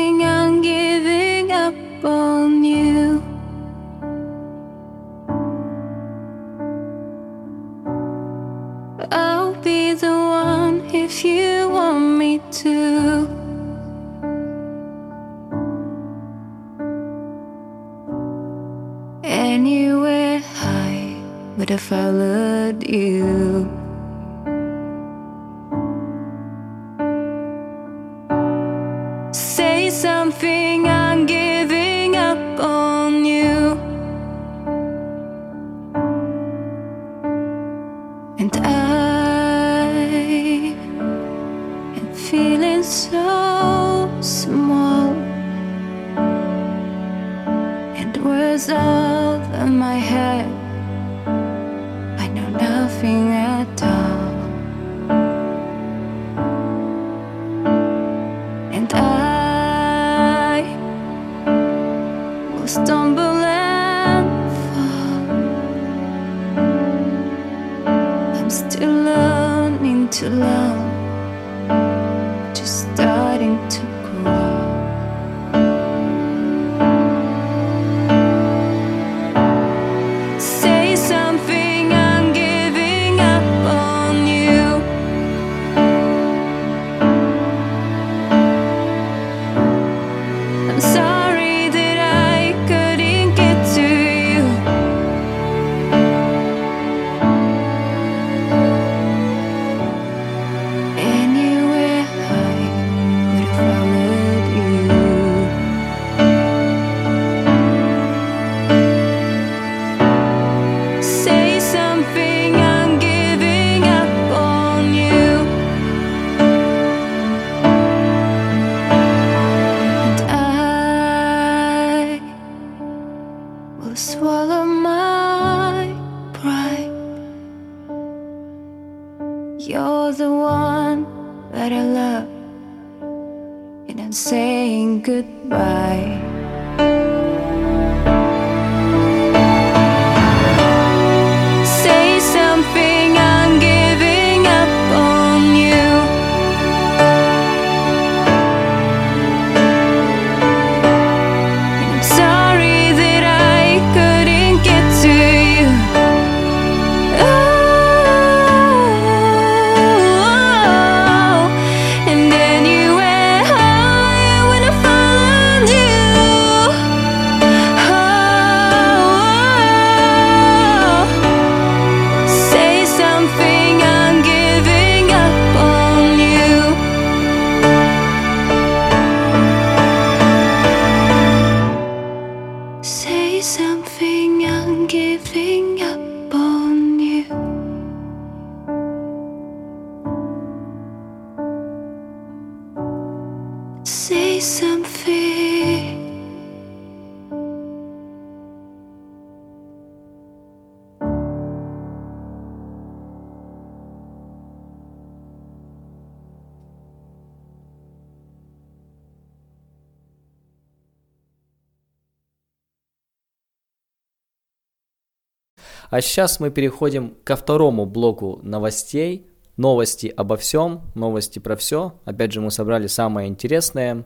[215.97, 219.25] А сейчас мы переходим ко второму блоку новостей.
[219.55, 221.95] Новости обо всем, новости про все.
[222.05, 224.05] Опять же, мы собрали самое интересное.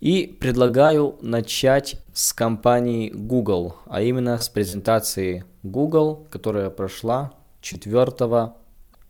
[0.00, 7.32] И предлагаю начать с компании Google, а именно с презентации Google, которая прошла
[7.62, 8.52] 4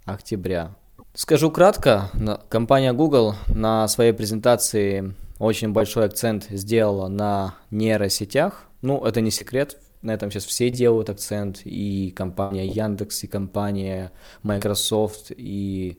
[0.05, 0.77] октября.
[1.15, 2.11] Скажу кратко,
[2.49, 8.67] компания Google на своей презентации очень большой акцент сделала на нейросетях.
[8.83, 14.13] Ну, это не секрет, на этом сейчас все делают акцент, и компания Яндекс, и компания
[14.43, 15.99] Microsoft, и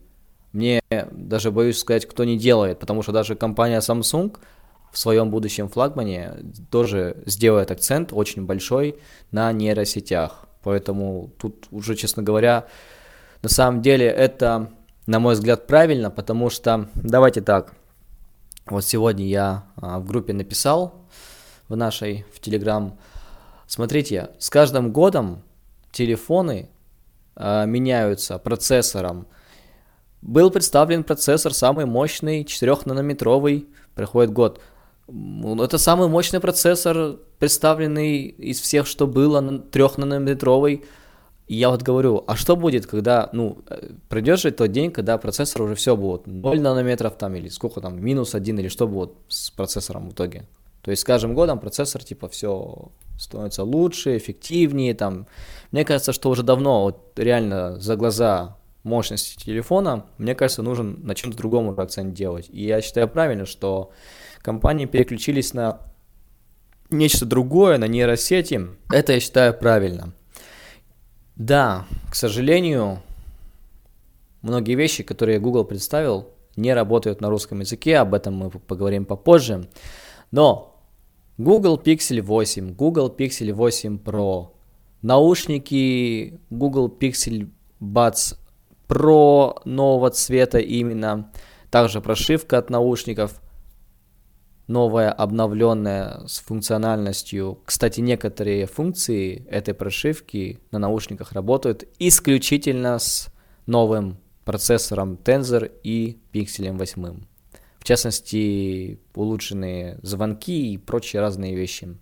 [0.54, 0.82] мне
[1.12, 4.38] даже боюсь сказать, кто не делает, потому что даже компания Samsung
[4.92, 6.34] в своем будущем флагмане
[6.70, 8.98] тоже сделает акцент очень большой
[9.32, 10.46] на нейросетях.
[10.64, 12.66] Поэтому тут уже, честно говоря,
[13.42, 14.72] на самом деле это,
[15.08, 17.74] на мой взгляд, правильно, потому что, давайте так,
[18.68, 21.08] вот сегодня я а, в группе написал,
[21.68, 22.92] в нашей, в Telegram,
[23.72, 25.44] смотрите, с каждым годом
[25.92, 26.70] телефоны
[27.36, 29.28] а, меняются процессором.
[30.22, 34.62] Был представлен процессор самый мощный, 4-нанометровый, проходит год.
[35.08, 40.84] Это самый мощный процессор, представленный из всех, что было, 3-нанометровый.
[41.48, 45.18] И я вот говорю, а что будет, когда, ну, э, придет же тот день, когда
[45.18, 49.12] процессор уже все будет 0 нанометров там, или сколько там, минус 1, или что будет
[49.28, 50.46] с процессором в итоге?
[50.82, 52.92] То есть с каждым годом процессор, типа, все
[53.22, 55.28] становится лучше, эффективнее, там.
[55.72, 61.16] Мне кажется, что уже давно, вот реально за глаза мощности телефона, мне кажется, нужен на
[61.16, 62.48] чем-то другом акцент делать.
[62.50, 63.92] И я считаю правильно, что
[64.42, 65.80] компании переключились на
[66.90, 68.62] нечто другое, на нейросети.
[68.92, 70.14] Это я считаю правильно.
[71.36, 73.02] Да, к сожалению,
[74.42, 79.70] многие вещи, которые Google представил, не работают на русском языке, об этом мы поговорим попозже.
[80.32, 80.71] Но
[81.44, 84.52] Google Pixel 8, Google Pixel 8 Pro,
[85.02, 87.50] наушники Google Pixel
[87.82, 88.38] Buds
[88.88, 91.32] Pro нового цвета именно,
[91.72, 93.42] также прошивка от наушников–
[94.68, 97.60] новая, обновленная с функциональностью.
[97.66, 103.34] Кстати, некоторые функции этой прошивки на наушниках работают исключительно с
[103.66, 107.31] новым процессором Tensor и Pixel 8.
[107.82, 111.98] В частности, улучшенные звонки и прочие разные вещи.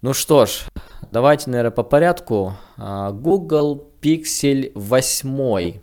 [0.00, 0.64] Ну что ж,
[1.12, 2.56] давайте, наверное, по порядку.
[2.76, 5.80] А, Google Pixel 8.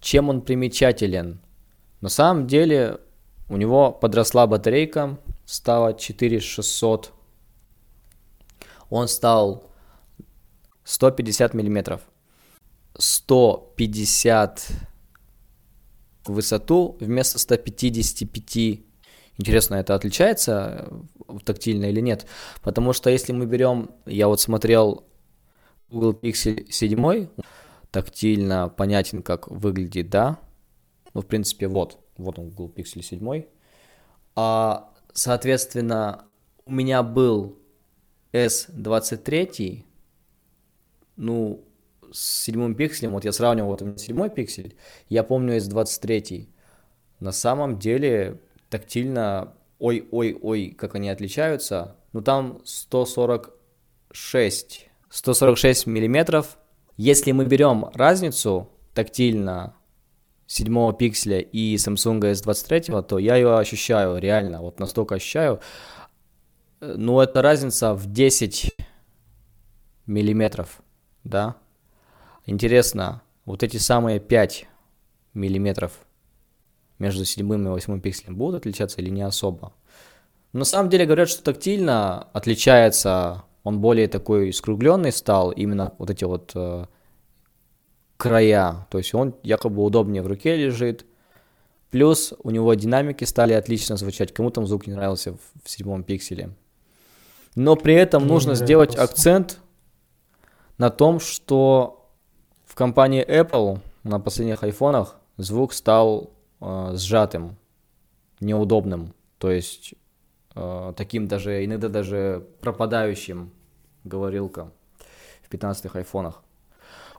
[0.00, 1.40] Чем он примечателен?
[2.00, 2.98] На самом деле
[3.48, 7.12] у него подросла батарейка, стала 4600.
[8.90, 9.70] Он стал
[10.82, 12.00] 150 миллиметров.
[12.98, 14.87] 150 в
[16.28, 18.80] высоту вместо 155.
[19.38, 20.88] Интересно, это отличается
[21.44, 22.26] тактильно или нет?
[22.62, 25.06] Потому что если мы берем, я вот смотрел
[25.90, 27.28] Google Pixel 7,
[27.90, 30.38] тактильно понятен, как выглядит, да,
[31.14, 33.44] ну, в принципе, вот, вот он, Google Pixel 7.
[34.36, 36.26] А, соответственно,
[36.64, 37.58] у меня был
[38.32, 39.84] S23,
[41.16, 41.64] ну,
[42.12, 44.74] с седьмым пикселем, вот я сравнивал, вот седьмой пиксель,
[45.08, 46.48] я помню S23.
[47.20, 48.40] На самом деле,
[48.70, 56.56] тактильно, ой-ой-ой, как они отличаются, ну, там 146, 146 миллиметров.
[56.96, 59.74] Если мы берем разницу тактильно
[60.46, 65.60] 7 пикселя и Samsung S23, то я ее ощущаю реально, вот настолько ощущаю.
[66.80, 68.74] Ну, это разница в 10
[70.06, 70.80] миллиметров,
[71.22, 71.56] да.
[72.48, 74.66] Интересно, вот эти самые 5
[75.34, 75.92] миллиметров
[76.98, 79.74] между 7 и 8 пикселем будут отличаться или не особо?
[80.54, 86.24] На самом деле говорят, что тактильно отличается, он более такой скругленный стал, именно вот эти
[86.24, 86.86] вот э,
[88.16, 91.04] края, то есть он якобы удобнее в руке лежит.
[91.90, 96.02] Плюс у него динамики стали отлично звучать, кому там звук не нравился в, в седьмом
[96.02, 96.56] пикселе.
[97.54, 99.58] Но при этом Мне нужно сделать акцент
[100.78, 101.97] на том, что
[102.78, 107.56] компании Apple на последних айфонах звук стал э, сжатым,
[108.38, 109.94] неудобным, то есть
[110.54, 113.50] э, таким даже, иногда даже пропадающим
[114.04, 114.70] говорилка
[115.42, 116.40] в 15 айфонах.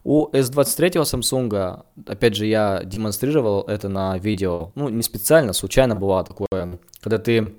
[0.05, 6.23] У S23 Samsung, опять же, я демонстрировал это на видео, ну, не специально, случайно бывало
[6.23, 7.53] такое, когда ты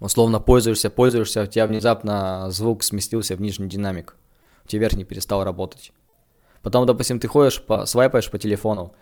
[0.00, 4.16] условно пользуешься, пользуешься, у тебя внезапно звук сместился в нижний динамик,
[4.64, 5.92] у тебя верхний перестал работать.
[6.66, 8.92] Потом, допустим, ты ходишь, по, свайпаешь по телефону,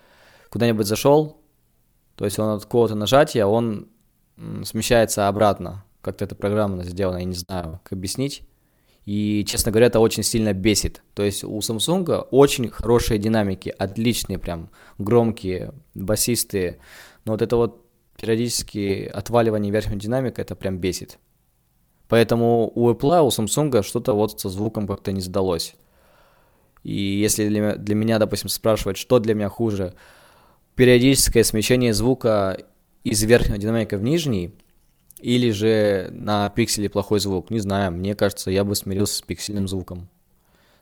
[0.51, 1.41] куда-нибудь зашел,
[2.15, 3.89] то есть он от какого-то нажатия, он
[4.65, 5.83] смещается обратно.
[6.03, 8.43] Как-то это программно сделано, я не знаю, как объяснить.
[9.07, 11.03] И, честно говоря, это очень сильно бесит.
[11.15, 16.81] То есть у Samsung очень хорошие динамики, отличные прям, громкие, басистые.
[17.25, 17.83] Но вот это вот
[18.21, 21.19] периодически отваливание верхней динамика, это прям бесит.
[22.09, 25.75] Поэтому у Apple, у Samsung что-то вот со звуком как-то не сдалось.
[26.85, 29.95] И если для, для меня, допустим, спрашивать, что для меня хуже,
[30.77, 32.59] периодическое смещение звука
[33.03, 34.55] из верхнего динамика в нижний,
[35.19, 39.67] или же на пикселе плохой звук, не знаю, мне кажется, я бы смирился с пиксельным
[39.67, 40.09] звуком,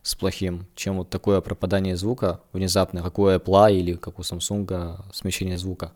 [0.02, 5.00] с плохим, чем вот такое пропадание звука внезапно, как у Apple или как у Samsung
[5.12, 5.92] смещение звука.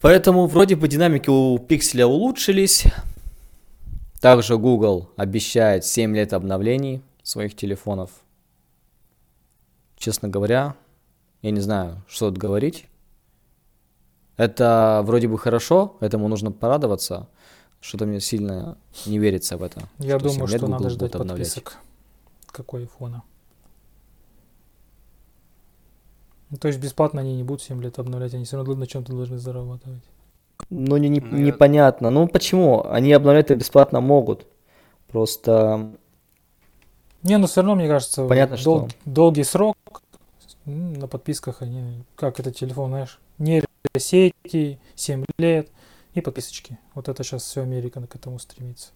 [0.00, 2.84] Поэтому вроде бы динамики у пикселя улучшились.
[4.20, 8.10] Также Google обещает 7 лет обновлений своих телефонов.
[9.98, 10.76] Честно говоря,
[11.42, 12.88] я не знаю, что тут говорить.
[14.36, 17.28] Это вроде бы хорошо, этому нужно порадоваться.
[17.80, 19.88] Что-то мне сильно не верится в это.
[19.98, 21.78] Я что думаю, что Google надо ждать подписок.
[22.46, 23.22] Какой айфона.
[26.50, 29.12] Ну, то есть бесплатно они не будут 7 лет обновлять, они все равно на чем-то
[29.12, 30.02] должны зарабатывать.
[30.70, 32.10] Ну, не, не, ну, непонятно.
[32.10, 32.86] Ну, почему?
[32.86, 34.46] Они обновлять это бесплатно могут.
[35.08, 35.92] Просто...
[37.22, 38.96] Не, ну все равно, мне кажется, Понятно, дол- что...
[39.04, 39.76] долгий срок
[40.64, 42.04] на подписках они...
[42.14, 43.18] Как это телефон, знаешь?
[43.38, 45.68] Нейросети, 7 лет
[46.14, 46.78] и подписочки.
[46.94, 48.90] Вот это сейчас все Америка к этому стремится.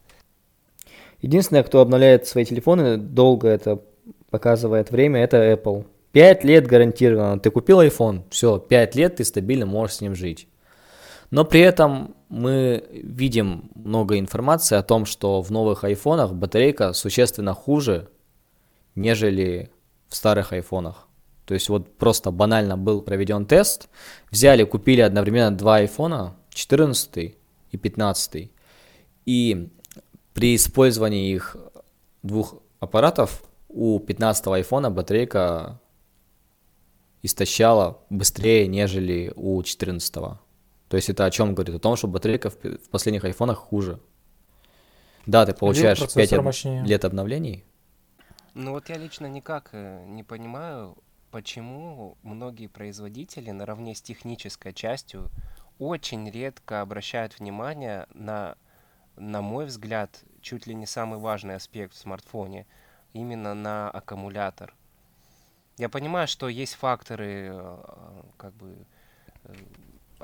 [1.20, 3.80] Единственное, кто обновляет свои телефоны, долго это
[4.30, 5.86] показывает время, это Apple.
[6.10, 7.38] Пять лет гарантированно.
[7.38, 10.48] Ты купил iPhone, все, пять лет ты стабильно можешь с ним жить.
[11.32, 17.54] Но при этом мы видим много информации о том, что в новых айфонах батарейка существенно
[17.54, 18.10] хуже,
[18.94, 19.70] нежели
[20.08, 21.08] в старых айфонах.
[21.46, 23.88] То есть вот просто банально был проведен тест,
[24.30, 27.34] взяли, купили одновременно два айфона, 14
[27.70, 28.50] и 15.
[29.24, 29.72] И
[30.34, 31.56] при использовании их
[32.22, 35.80] двух аппаратов у 15 айфона батарейка
[37.22, 40.16] истощала быстрее, нежели у 14.
[40.16, 40.41] -го.
[40.92, 41.74] То есть это о чем говорит?
[41.74, 43.98] О том, что батарейка в, в последних айфонах хуже.
[45.24, 46.84] Да, ты получаешь 5 мощнее.
[46.84, 47.64] лет обновлений.
[48.52, 50.98] Ну вот я лично никак э, не понимаю,
[51.30, 55.30] почему многие производители наравне с технической частью
[55.78, 58.58] очень редко обращают внимание на,
[59.16, 62.66] на мой взгляд, чуть ли не самый важный аспект в смартфоне,
[63.14, 64.74] именно на аккумулятор.
[65.78, 68.76] Я понимаю, что есть факторы, э, как бы,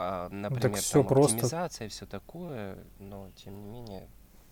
[0.00, 1.34] а, ну, например, так все там просто.
[1.34, 4.06] оптимизация, все такое, но тем не менее.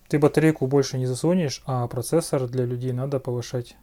[0.09, 3.77] Ты батарейку больше не засунешь, а процессор для людей надо повышать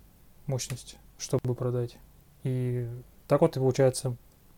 [0.47, 1.97] мощность, чтобы продать.
[2.43, 2.87] И
[3.29, 4.15] так вот и получается,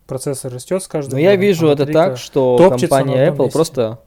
[0.09, 1.15] процессор растет с каждым.
[1.15, 3.53] Но я вижу а это так, что компания Apple месте.
[3.53, 4.01] просто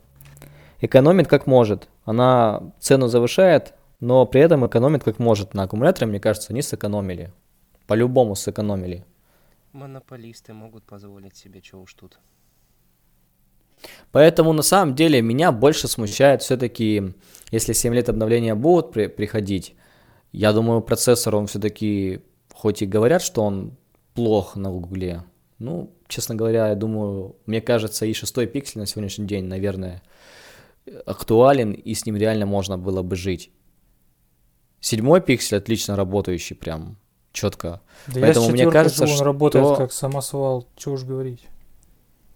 [0.81, 1.87] экономит как может.
[2.03, 5.53] Она цену завышает, но при этом экономит как может.
[5.53, 7.31] На аккумуляторе, мне кажется, они сэкономили.
[7.87, 9.05] По-любому сэкономили.
[9.71, 12.19] Монополисты могут позволить себе, чего уж тут.
[14.11, 17.13] Поэтому на самом деле меня больше смущает все-таки,
[17.51, 19.75] если 7 лет обновления будут при- приходить,
[20.31, 22.21] я думаю, процессор он все-таки,
[22.53, 23.77] хоть и говорят, что он
[24.13, 25.23] плох на Гугле,
[25.59, 30.01] ну, честно говоря, я думаю, мне кажется, и шестой пиксель на сегодняшний день, наверное,
[31.05, 33.51] актуален, и с ним реально можно было бы жить.
[34.79, 36.97] Седьмой пиксель отлично работающий, прям
[37.31, 37.81] четко.
[38.07, 39.23] Да Поэтому я мне кажется, он что...
[39.23, 41.45] работает как самосвал, чего уж говорить.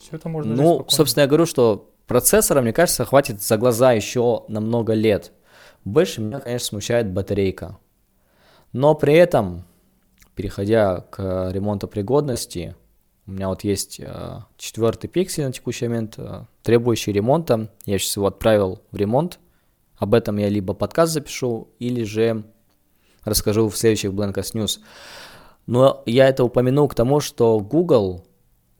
[0.03, 4.43] Все это можно Ну, собственно, я говорю, что процессора, мне кажется, хватит за глаза еще
[4.49, 5.31] на много лет.
[5.85, 7.77] Больше меня, конечно, смущает батарейка.
[8.73, 9.63] Но при этом,
[10.35, 12.75] переходя к ремонтопригодности,
[13.25, 17.69] у меня вот есть э, четвертый пиксель на текущий момент, э, требующий ремонта.
[17.85, 19.39] Я сейчас его отправил в ремонт.
[19.95, 22.43] Об этом я либо подкаст запишу, или же
[23.23, 24.79] расскажу в следующих Blankos News.
[25.65, 28.25] Но я это упомянул к тому, что Google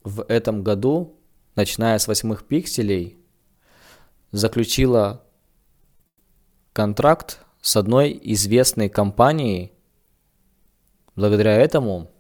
[0.04, 1.20] в этом году,
[1.56, 3.18] начиная с восьмых пикселей,
[4.32, 5.24] заключила
[6.74, 9.72] контракт с одной известной компанией.
[11.16, 12.12] Благодаря этому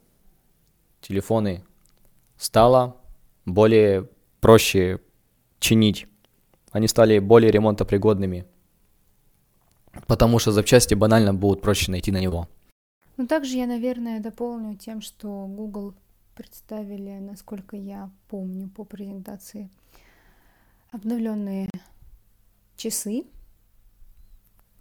[1.01, 1.63] телефоны
[2.37, 2.97] стало
[3.45, 4.09] более
[4.39, 4.99] проще
[5.59, 6.07] чинить.
[6.71, 8.45] Они стали более ремонтопригодными,
[10.07, 12.47] потому что запчасти банально будут проще найти на него.
[13.17, 15.93] Ну, также я, наверное, дополню тем, что Google
[16.35, 19.69] представили, насколько я помню по презентации,
[20.91, 21.69] обновленные
[22.75, 23.25] часы,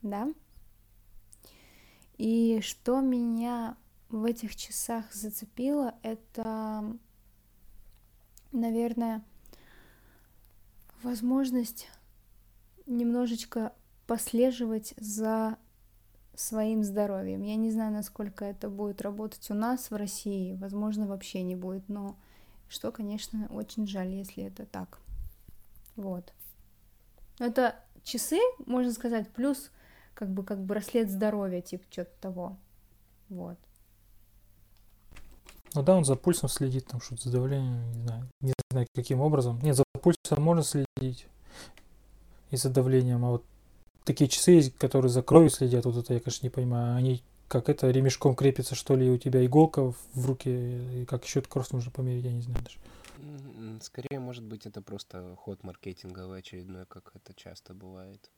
[0.03, 0.33] да.
[2.19, 3.77] И что меня
[4.09, 6.97] в этих часах зацепило, это,
[8.53, 9.25] наверное,
[11.03, 11.89] возможность
[12.87, 13.73] немножечко
[14.07, 15.57] послеживать за
[16.35, 17.43] своим здоровьем.
[17.43, 21.89] Я не знаю, насколько это будет работать у нас в России, возможно, вообще не будет,
[21.89, 22.17] но
[22.69, 24.99] что, конечно, очень жаль, если это так.
[25.97, 26.33] Вот.
[27.39, 29.71] Это часы, можно сказать, плюс
[30.15, 32.57] как бы как браслет здоровья, типа что-то того.
[33.29, 33.59] Вот.
[35.75, 38.29] Ну да, он за пульсом следит, там что-то за давлением, не знаю.
[38.41, 39.59] Не знаю, каким образом.
[39.61, 41.27] Нет, за пульсом можно следить
[42.51, 43.45] и за давлением, а вот
[44.05, 46.97] такие часы есть, которые за кровью следят, вот это я, конечно, не понимаю.
[46.97, 51.43] Они как это ремешком крепится, что ли, у тебя иголка в руке, и как еще
[51.43, 52.79] кровь нужно померить, я не знаю даже.
[53.83, 58.31] Скорее, может быть, это просто ход маркетинговый очередной, как это часто бывает.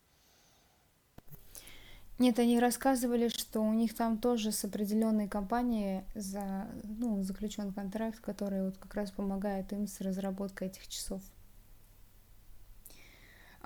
[2.17, 8.19] Нет, они рассказывали, что у них там тоже с определенной компанией за, ну, заключен контракт,
[8.19, 11.21] который вот как раз помогает им с разработкой этих часов.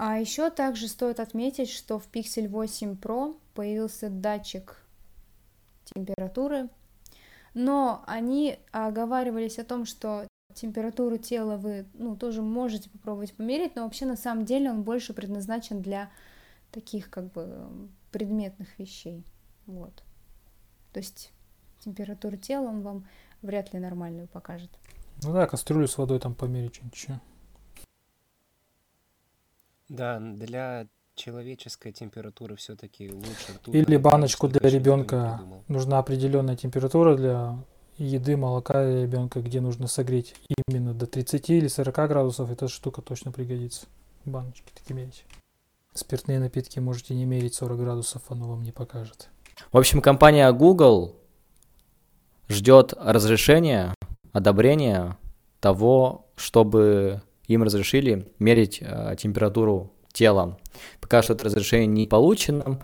[0.02, 4.82] А еще также стоит отметить, что в Pixel 8 Pro появился датчик
[5.84, 6.70] температуры,
[7.54, 13.84] но они оговаривались о том, что температуру тела вы ну, тоже можете попробовать померить, но
[13.84, 16.10] вообще на самом деле он больше предназначен для
[16.72, 17.68] таких как бы
[18.14, 19.26] предметных вещей.
[19.66, 20.02] Вот.
[20.94, 21.34] То есть
[21.82, 23.06] температуру тела он вам
[23.42, 24.72] вряд ли нормальную покажет.
[25.24, 27.20] Ну да, кастрюлю с водой там померить, что-нибудь.
[29.90, 33.76] Да, для человеческой температуры все-таки лучше ртуть.
[33.76, 35.42] Или баночку для ребенка.
[35.68, 37.58] Нужна определенная температура для
[37.98, 40.36] еды, молока для ребенка, где нужно согреть
[40.68, 42.52] именно до 30 или 40 градусов.
[42.52, 43.88] Эта штука точно пригодится.
[44.26, 45.26] Баночки такие мерить.
[45.94, 49.30] Спиртные напитки можете не мерить 40 градусов, оно вам не покажет.
[49.72, 51.16] В общем, компания Google
[52.48, 53.94] ждет разрешения,
[54.32, 55.18] одобрения
[55.60, 60.58] того, чтобы им разрешили мерить э, температуру тела.
[61.02, 62.80] Пока что это разрешение не получено,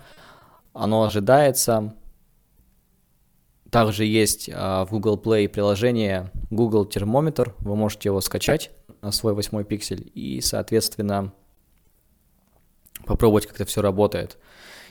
[0.72, 1.94] оно ожидается.
[3.70, 7.54] Также есть а, в Google Play приложение Google термометр.
[7.58, 8.70] Вы можете его скачать
[9.02, 11.32] на свой восьмой пиксель и, соответственно,
[13.04, 14.38] попробовать, как это все работает.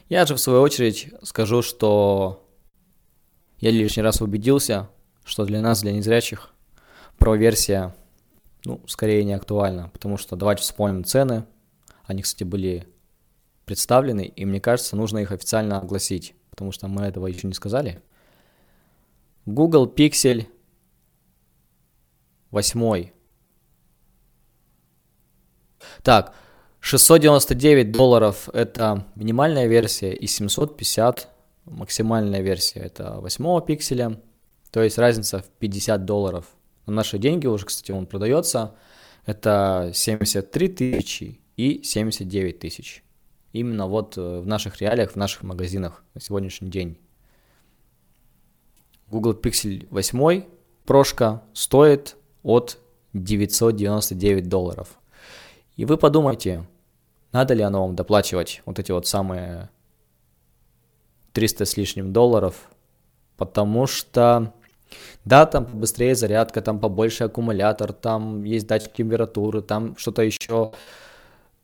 [0.07, 2.47] Я же, в свою очередь, скажу, что
[3.59, 4.89] я лишний раз убедился,
[5.23, 6.51] что для нас, для незрячих,
[7.17, 7.95] Pro-версия,
[8.65, 11.45] ну, скорее не актуальна, потому что давайте вспомним цены.
[12.03, 12.87] Они, кстати, были
[13.65, 18.01] представлены, и мне кажется, нужно их официально огласить, потому что мы этого еще не сказали.
[19.45, 20.45] Google Pixel
[22.51, 23.09] 8.
[26.03, 26.33] Так,
[26.79, 31.29] 699 долларов это минимальная версия и 750
[31.65, 34.19] максимальная версия это 8 пикселя.
[34.71, 36.45] То есть разница в 50 долларов.
[36.85, 38.75] На наши деньги уже, кстати, он продается.
[39.25, 43.03] Это 73 тысячи и 79 тысяч.
[43.53, 46.97] Именно вот э, в наших реалиях, в наших магазинах на сегодняшний день.
[49.07, 50.43] Google Pixel 8
[50.85, 52.79] прошка стоит от
[53.13, 54.99] 999 долларов.
[55.77, 56.65] И вы подумайте,
[57.31, 59.69] надо ли оно вам доплачивать вот эти вот самые
[61.33, 62.69] 300 с лишним долларов,
[63.37, 64.53] потому что,
[65.25, 70.71] да, там быстрее зарядка, там побольше аккумулятор, там есть датчик температуры, там что-то еще.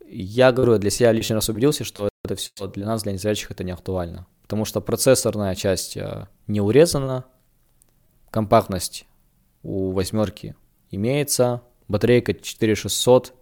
[0.07, 3.63] Я говорю, для себя лишний раз убедился, что это все для нас, для незрячих, это
[3.63, 4.27] не актуально.
[4.43, 7.25] Потому что процессорная часть э, не урезана,
[8.29, 9.05] компактность
[9.63, 10.55] у восьмерки
[10.89, 13.33] имеется, батарейка 4600,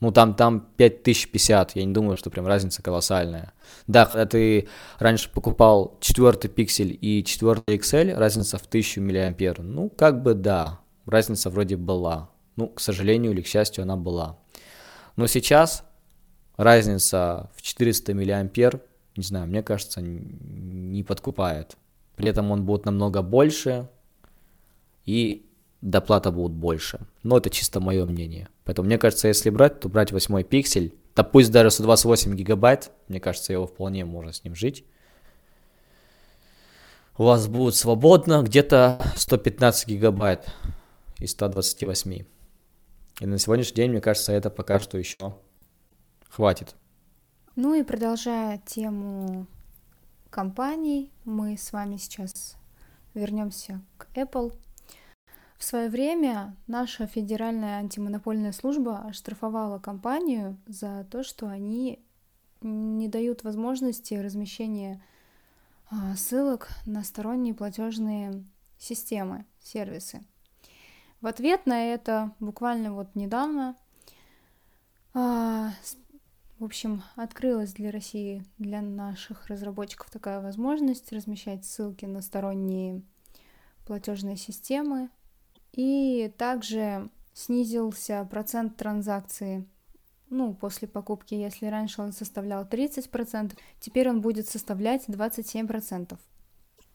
[0.00, 3.52] ну там, там 5050, я не думаю, что прям разница колоссальная.
[3.86, 4.68] Да, когда ты
[4.98, 10.80] раньше покупал четвертый пиксель и четвертый XL, разница в 1000 миллиампер, ну как бы да,
[11.06, 12.30] разница вроде была.
[12.56, 14.38] Ну, к сожалению или к счастью, она была.
[15.16, 15.84] Но сейчас
[16.56, 18.80] разница в 400 миллиампер,
[19.16, 21.76] не знаю, мне кажется, не подкупает.
[22.16, 23.88] При этом он будет намного больше,
[25.04, 25.46] и
[25.84, 26.98] доплата будет больше.
[27.22, 28.48] Но это чисто мое мнение.
[28.64, 33.20] Поэтому мне кажется, если брать, то брать 8 пиксель, да пусть даже 128 гигабайт, мне
[33.20, 34.84] кажется, его вполне можно с ним жить.
[37.16, 40.48] У вас будет свободно где-то 115 гигабайт
[41.18, 42.24] из 128.
[43.20, 45.36] И на сегодняшний день, мне кажется, это пока что еще
[46.28, 46.74] хватит.
[47.56, 49.46] Ну и продолжая тему
[50.30, 52.56] компаний, мы с вами сейчас
[53.12, 54.52] вернемся к Apple.
[55.64, 62.04] В свое время наша федеральная антимонопольная служба оштрафовала компанию за то, что они
[62.60, 65.02] не дают возможности размещения
[65.90, 68.44] а, ссылок на сторонние платежные
[68.78, 70.22] системы, сервисы.
[71.22, 73.74] В ответ на это буквально вот недавно,
[75.14, 75.70] а,
[76.58, 83.00] в общем, открылась для России, для наших разработчиков такая возможность размещать ссылки на сторонние
[83.86, 85.08] платежные системы,
[85.74, 89.66] и также снизился процент транзакций
[90.30, 96.18] ну, после покупки, если раньше он составлял 30%, теперь он будет составлять 27%.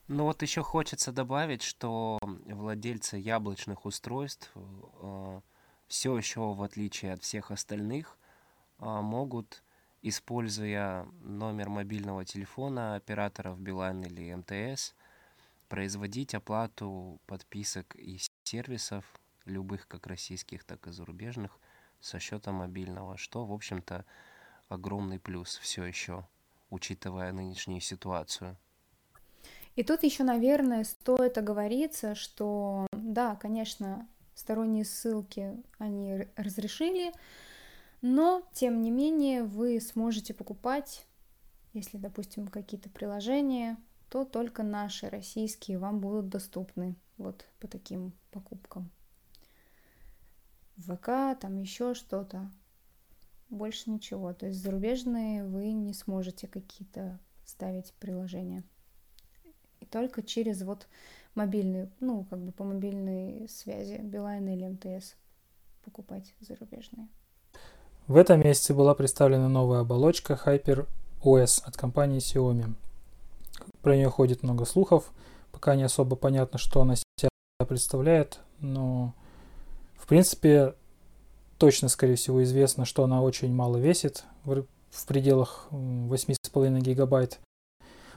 [0.07, 5.41] Ну вот еще хочется добавить, что владельцы яблочных устройств э,
[5.88, 8.18] все еще, в отличие от всех остальных,
[8.80, 9.64] э, могут,
[10.01, 14.95] используя номер мобильного телефона операторов Билайн или МТС,
[15.68, 18.18] производить оплату подписок и
[18.49, 19.05] сервисов,
[19.45, 21.59] любых как российских, так и зарубежных,
[21.99, 24.05] со счета мобильного, что, в общем-то,
[24.69, 26.27] огромный плюс все еще,
[26.69, 28.57] учитывая нынешнюю ситуацию.
[29.76, 37.13] И тут еще, наверное, стоит оговориться, что да, конечно, сторонние ссылки они разрешили,
[38.01, 41.05] но, тем не менее, вы сможете покупать,
[41.73, 43.77] если, допустим, какие-то приложения,
[44.10, 48.90] то только наши российские вам будут доступны вот по таким покупкам.
[50.77, 52.49] ВК, там еще что-то.
[53.49, 54.34] Больше ничего.
[54.34, 58.64] То есть зарубежные вы не сможете какие-то ставить приложения.
[59.80, 60.88] И только через вот
[61.36, 65.15] мобильные, ну, как бы по мобильной связи, Билайн или МТС
[65.84, 67.07] покупать зарубежные.
[68.07, 70.88] В этом месяце была представлена новая оболочка Hyper
[71.23, 72.73] OS от компании Xiaomi.
[73.81, 75.11] Про нее ходит много слухов,
[75.52, 77.30] пока не особо понятно, что она себя
[77.68, 79.14] представляет, но
[79.98, 80.76] в принципе
[81.60, 87.40] точно, скорее всего, известно, что она очень мало весит, в, в пределах 8,5 гигабайт.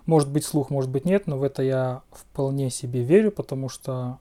[0.07, 4.19] Может быть слух, может быть нет, но в это я вполне себе верю, потому что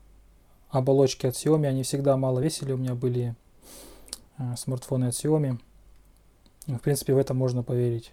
[0.69, 2.71] оболочки от Xiaomi, они всегда мало весили.
[2.73, 3.35] У меня были
[4.37, 5.59] э, смартфоны от Xiaomi.
[6.67, 8.11] В принципе, в это можно поверить.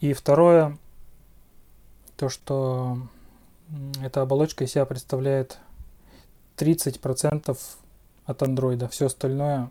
[0.00, 0.78] И второе,
[2.20, 2.98] то, что
[4.02, 5.58] эта оболочка из себя представляет
[6.58, 7.58] 30%
[8.26, 8.88] от андроида.
[8.88, 9.70] Все остальное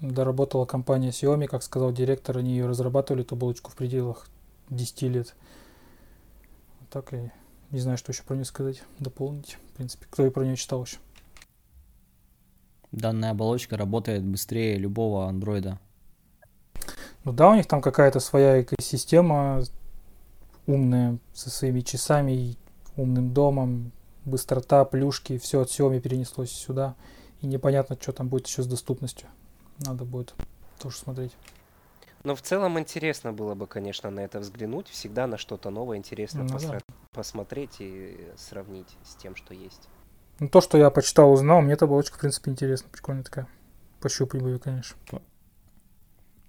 [0.00, 4.28] доработала компания Xiaomi, как сказал директор, они ее разрабатывали, эту оболочку в пределах
[4.70, 5.34] 10 лет.
[6.88, 7.32] Так и
[7.72, 9.58] не знаю, что еще про нее сказать, дополнить.
[9.72, 10.98] В принципе, кто и про нее читал еще.
[12.92, 15.80] Данная оболочка работает быстрее любого андроида.
[17.24, 19.64] Ну да, у них там какая-то своя экосистема
[20.66, 22.56] умная, со своими часами,
[22.96, 23.92] умным домом,
[24.24, 26.94] быстрота, плюшки, все от Xiaomi перенеслось сюда.
[27.40, 29.28] И непонятно, что там будет еще с доступностью.
[29.78, 30.34] Надо будет
[30.78, 31.32] тоже смотреть.
[32.22, 34.86] Но в целом интересно было бы, конечно, на это взглянуть.
[34.88, 36.94] Всегда на что-то новое интересно Ну посра- да.
[37.12, 39.88] посмотреть и сравнить с тем, что есть.
[40.38, 42.88] Ну, то, что я почитал, узнал, мне эта оболочка, в принципе, интересна.
[42.92, 43.48] Прикольная такая.
[44.00, 44.96] Пощупать бы ее, конечно.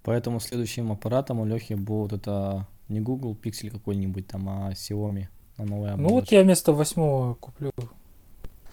[0.03, 5.25] Поэтому следующим аппаратом у Лехи будет это не Google Pixel какой-нибудь там, а Xiaomi
[5.57, 7.71] на новой Ну, вот я вместо восьмого куплю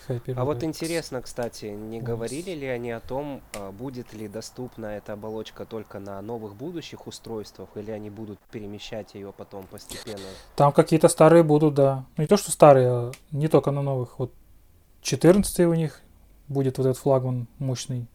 [0.09, 4.86] Hyper А вот интересно, кстати, не говорили ли они о том, а, будет ли доступна
[4.86, 10.26] эта оболочка только на новых будущих устройствах, или они будут перемещать ее потом постепенно?
[10.56, 12.05] Там какие-то старые будут, да.
[12.16, 14.18] Ну, не то, что старые, а не только на новых.
[14.18, 14.32] Вот
[15.02, 16.01] 14 у них
[16.48, 18.06] будет вот этот флагман мощный.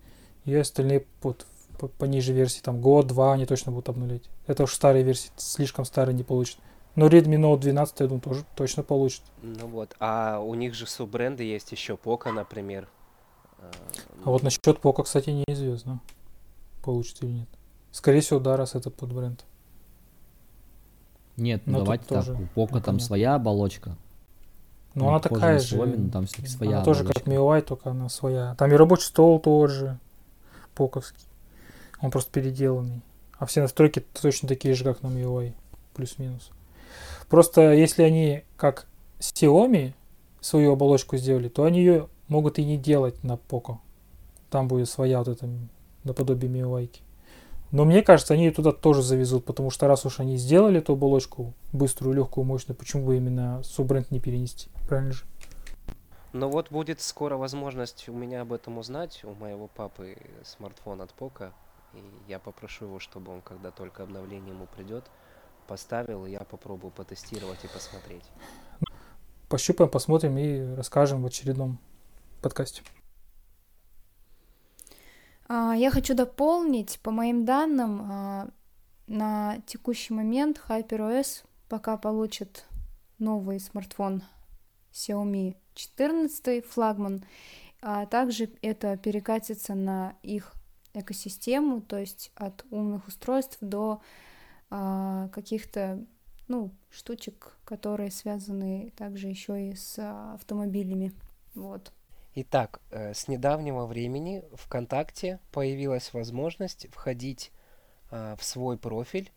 [0.44, 4.24] И остальные вот пониже версии, там год-два они точно будут обнулять.
[4.48, 6.58] Это уж старые версии, слишком старые не получат.
[6.96, 9.22] Но Redmi Note 12, я думаю, тоже точно получит.
[9.42, 12.88] Ну вот, а у них же суббренды есть еще Poco, например.
[13.60, 13.72] А,
[14.24, 16.00] А вот насчет Poco, кстати, неизвестно,
[16.84, 17.50] получит или нет.
[17.92, 19.46] Скорее всего, да, раз это под бренд.
[21.38, 23.98] Нет, ну Но давайте так, тоже у Poco там своя оболочка.
[24.94, 25.76] Ну, она такая же.
[25.78, 27.32] Xiaomi, там своя она тоже как оболочка.
[27.32, 28.56] MIUI, только она своя.
[28.56, 30.00] Там и рабочий стол тот же,
[30.74, 31.26] поковский.
[32.06, 33.02] Он просто переделанный.
[33.40, 35.53] А все настройки точно такие же, как на MIUI,
[35.95, 36.52] плюс-минус.
[37.30, 38.86] Просто если они как
[39.18, 39.94] Xiaomi
[40.40, 43.80] свою оболочку сделали, то они ее могут и не делать на Poco.
[44.52, 45.49] Там будет своя вот эта
[46.03, 46.91] наподобие MIUI.
[47.72, 50.94] Но мне кажется, они ее туда тоже завезут, потому что раз уж они сделали эту
[50.94, 54.69] оболочку быструю, легкую, мощную, почему бы именно суббренд не перенести?
[54.88, 55.23] Правильно же?
[56.34, 59.22] Ну вот будет скоро возможность у меня об этом узнать.
[59.23, 61.52] У моего папы смартфон от Poco.
[61.96, 65.06] И я попрошу его, чтобы он, когда только обновление ему придет,
[65.68, 68.26] поставил, и я попробую потестировать и посмотреть.
[69.50, 71.80] Пощупаем, посмотрим и расскажем в очередном
[72.42, 72.82] подкасте.
[75.48, 78.48] А, Я хочу дополнить, по моим данным, а,
[79.08, 82.66] на текущий момент HyperOS пока получит
[83.20, 84.24] новый смартфон
[84.92, 87.24] Xiaomi 14 флагман,
[87.82, 90.55] а также это перекатится на их
[90.96, 94.02] экосистему, то есть от умных устройств до
[94.70, 96.04] а, каких-то
[96.48, 101.12] ну, штучек, которые связаны также еще и с а, автомобилями.
[101.54, 101.92] Вот.
[102.38, 107.52] Итак, э, с недавнего времени ВКонтакте появилась возможность входить
[108.12, 109.32] э, в свой профиль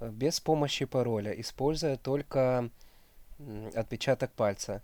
[0.00, 2.70] э, без помощи пароля, используя только
[3.74, 4.82] отпечаток пальца.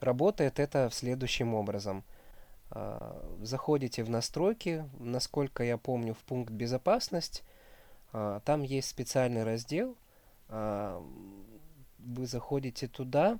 [0.00, 2.04] Работает это следующим образом.
[3.40, 7.42] Заходите в настройки, насколько я помню, в пункт «Безопасность».
[8.10, 9.96] Там есть специальный раздел.
[10.48, 13.38] Вы заходите туда,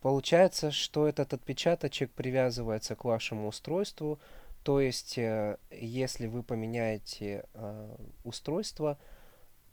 [0.00, 4.18] Получается, что этот отпечаточек привязывается к вашему устройству,
[4.62, 8.98] то есть, э, если вы поменяете э, устройство,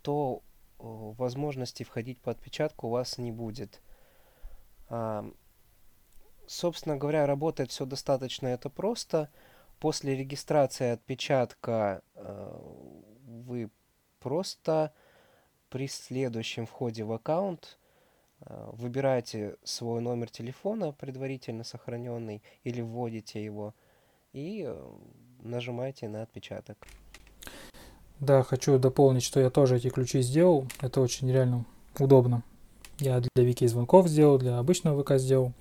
[0.01, 3.81] то э, возможности входить по отпечатку у вас не будет.
[6.47, 9.29] Собственно говоря, работает все достаточно это просто.
[9.79, 12.01] После регистрации отпечатка
[13.25, 13.69] вы
[14.19, 14.91] просто
[15.69, 17.77] при следующем входе в аккаунт
[18.41, 23.73] Э, выбираете свой номер телефона, предварительно сохраненный, или вводите его,
[24.33, 24.89] и э,
[25.41, 26.77] нажимаете на отпечаток.
[28.19, 30.67] Да, хочу дополнить, что я тоже эти ключи сделал.
[30.81, 31.65] Это очень реально
[31.99, 32.43] удобно.
[32.99, 35.53] Я для Вики звонков сделал, для обычного ВК сделал.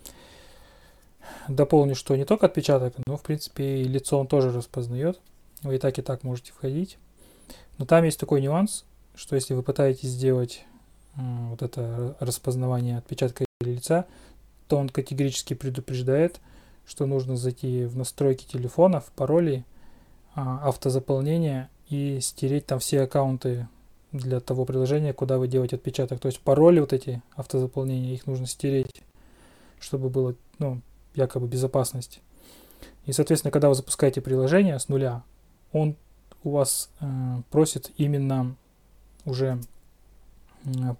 [1.48, 5.20] Дополню, что не только отпечаток, но в принципе и лицо он тоже распознает.
[5.62, 6.98] Вы и так и так можете входить.
[7.78, 10.64] Но там есть такой нюанс, что если вы пытаетесь сделать
[11.16, 14.06] вот это распознавание отпечатка лица,
[14.68, 16.40] то он категорически предупреждает,
[16.86, 19.64] что нужно зайти в настройки телефона, в пароли,
[20.34, 23.68] а, автозаполнение и стереть там все аккаунты
[24.12, 26.20] для того приложения, куда вы делаете отпечаток.
[26.20, 29.02] То есть пароли вот эти автозаполнения, их нужно стереть,
[29.80, 30.80] чтобы было, ну,
[31.16, 32.20] якобы безопасность.
[33.04, 35.22] И, соответственно, когда вы запускаете приложение с нуля,
[35.72, 35.96] он
[36.44, 37.06] у вас э,
[37.50, 38.54] просит именно
[39.24, 39.58] уже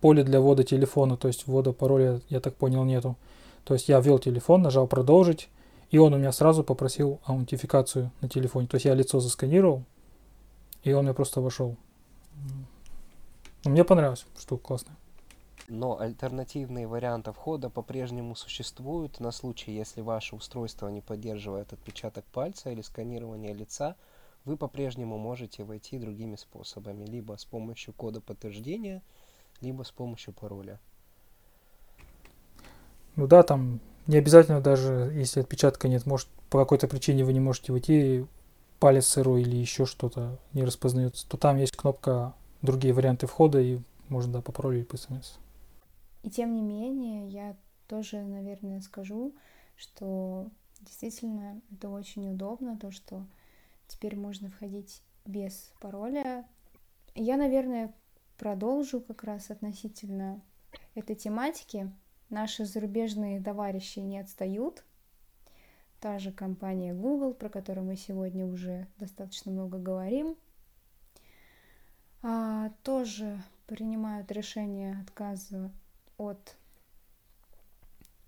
[0.00, 3.16] поле для ввода телефона, то есть ввода пароля, я так понял, нету.
[3.64, 5.48] То есть я ввел телефон, нажал продолжить,
[5.90, 8.68] и он у меня сразу попросил аутентификацию на телефоне.
[8.68, 9.84] То есть я лицо засканировал,
[10.84, 11.76] и он мне просто вошел.
[13.64, 14.96] Мне понравилось, штука классная.
[15.68, 22.70] Но альтернативные варианты входа по-прежнему существуют на случай, если ваше устройство не поддерживает отпечаток пальца
[22.70, 23.96] или сканирование лица,
[24.44, 29.02] вы по-прежнему можете войти другими способами, либо с помощью кода подтверждения–
[29.60, 30.78] либо с помощью пароля.
[33.16, 37.40] Ну да, там не обязательно даже, если отпечатка нет, может по какой-то причине вы не
[37.40, 38.26] можете выйти,
[38.78, 43.80] палец сырой или еще что-то не распознается, то там есть кнопка другие варианты входа, и
[44.08, 45.36] можно да, по паролю или по смс.
[46.26, 49.32] И тем не менее, я тоже, наверное, скажу,
[49.76, 50.50] что
[50.80, 53.24] действительно это очень удобно, то, что
[53.86, 56.44] теперь можно входить без пароля.
[57.14, 57.94] Я, наверное,
[58.38, 60.42] продолжу как раз относительно
[60.96, 61.92] этой тематики.
[62.28, 64.84] Наши зарубежные товарищи не отстают.
[66.00, 70.36] Та же компания Google, про которую мы сегодня уже достаточно много говорим,
[72.20, 75.70] а, тоже принимают решение отказа
[76.18, 76.56] от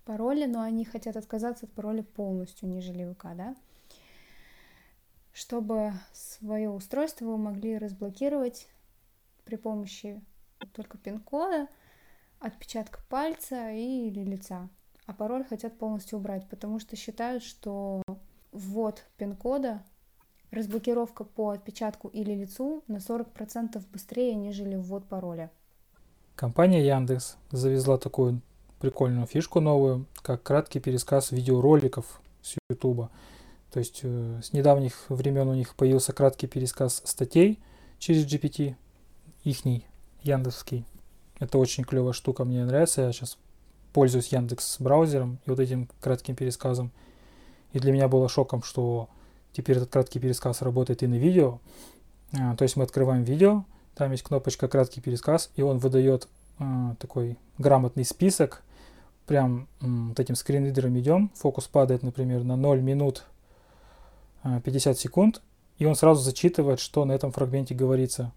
[0.04, 3.54] пароля, но они хотят отказаться от пароля полностью, нежели ВК, да?
[5.32, 8.68] Чтобы свое устройство вы могли разблокировать
[9.44, 10.20] при помощи
[10.72, 11.68] только пин-кода,
[12.40, 14.68] отпечатка пальца или лица.
[15.06, 18.02] А пароль хотят полностью убрать, потому что считают, что
[18.52, 19.82] ввод пин-кода,
[20.50, 25.50] разблокировка по отпечатку или лицу на 40% быстрее, нежели ввод пароля.
[26.38, 28.42] Компания Яндекс завезла такую
[28.78, 33.10] прикольную фишку новую, как краткий пересказ видеороликов с YouTube.
[33.72, 37.58] То есть э, с недавних времен у них появился краткий пересказ статей
[37.98, 38.76] через GPT,
[39.42, 39.84] ихний,
[40.22, 40.84] яндексский.
[41.40, 43.00] Это очень клевая штука, мне нравится.
[43.02, 43.36] Я сейчас
[43.92, 46.92] пользуюсь Яндекс браузером и вот этим кратким пересказом.
[47.72, 49.08] И для меня было шоком, что
[49.52, 51.58] теперь этот краткий пересказ работает и на видео.
[52.32, 53.64] А, то есть мы открываем видео,
[53.98, 56.28] там есть кнопочка краткий пересказ, и он выдает
[56.60, 58.62] а, такой грамотный список.
[59.26, 63.24] Прям м, вот этим скринридером идем, фокус падает, например, на 0 минут
[64.44, 65.42] а, 50 секунд,
[65.78, 68.30] и он сразу зачитывает, что на этом фрагменте говорится.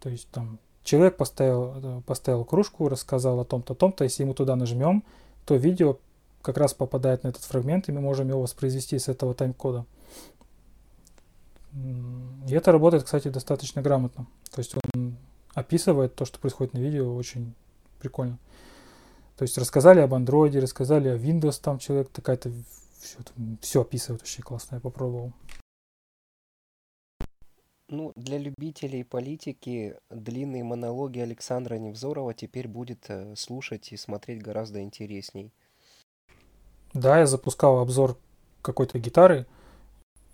[0.00, 4.04] То есть там человек поставил, э, поставил кружку, рассказал о том-то, том-то.
[4.04, 5.02] Если мы туда нажмем,
[5.46, 5.96] то видео
[6.42, 9.86] как раз попадает на этот фрагмент, и мы можем его воспроизвести с этого тайм-кода.
[11.74, 14.26] И это работает, кстати, достаточно грамотно.
[14.50, 15.16] То есть он
[15.54, 17.54] описывает то, что происходит на видео, очень
[17.98, 18.38] прикольно.
[19.36, 22.52] То есть рассказали об андроиде, рассказали о Windows, там человек такая-то
[23.00, 23.18] все,
[23.60, 25.32] все описывает, очень классно, я попробовал.
[27.88, 34.80] Ну, для любителей политики длинные монологи Александра Невзорова теперь будет э, слушать и смотреть гораздо
[34.80, 35.52] интересней.
[36.94, 38.16] Да, я запускал обзор
[38.62, 39.46] какой-то гитары,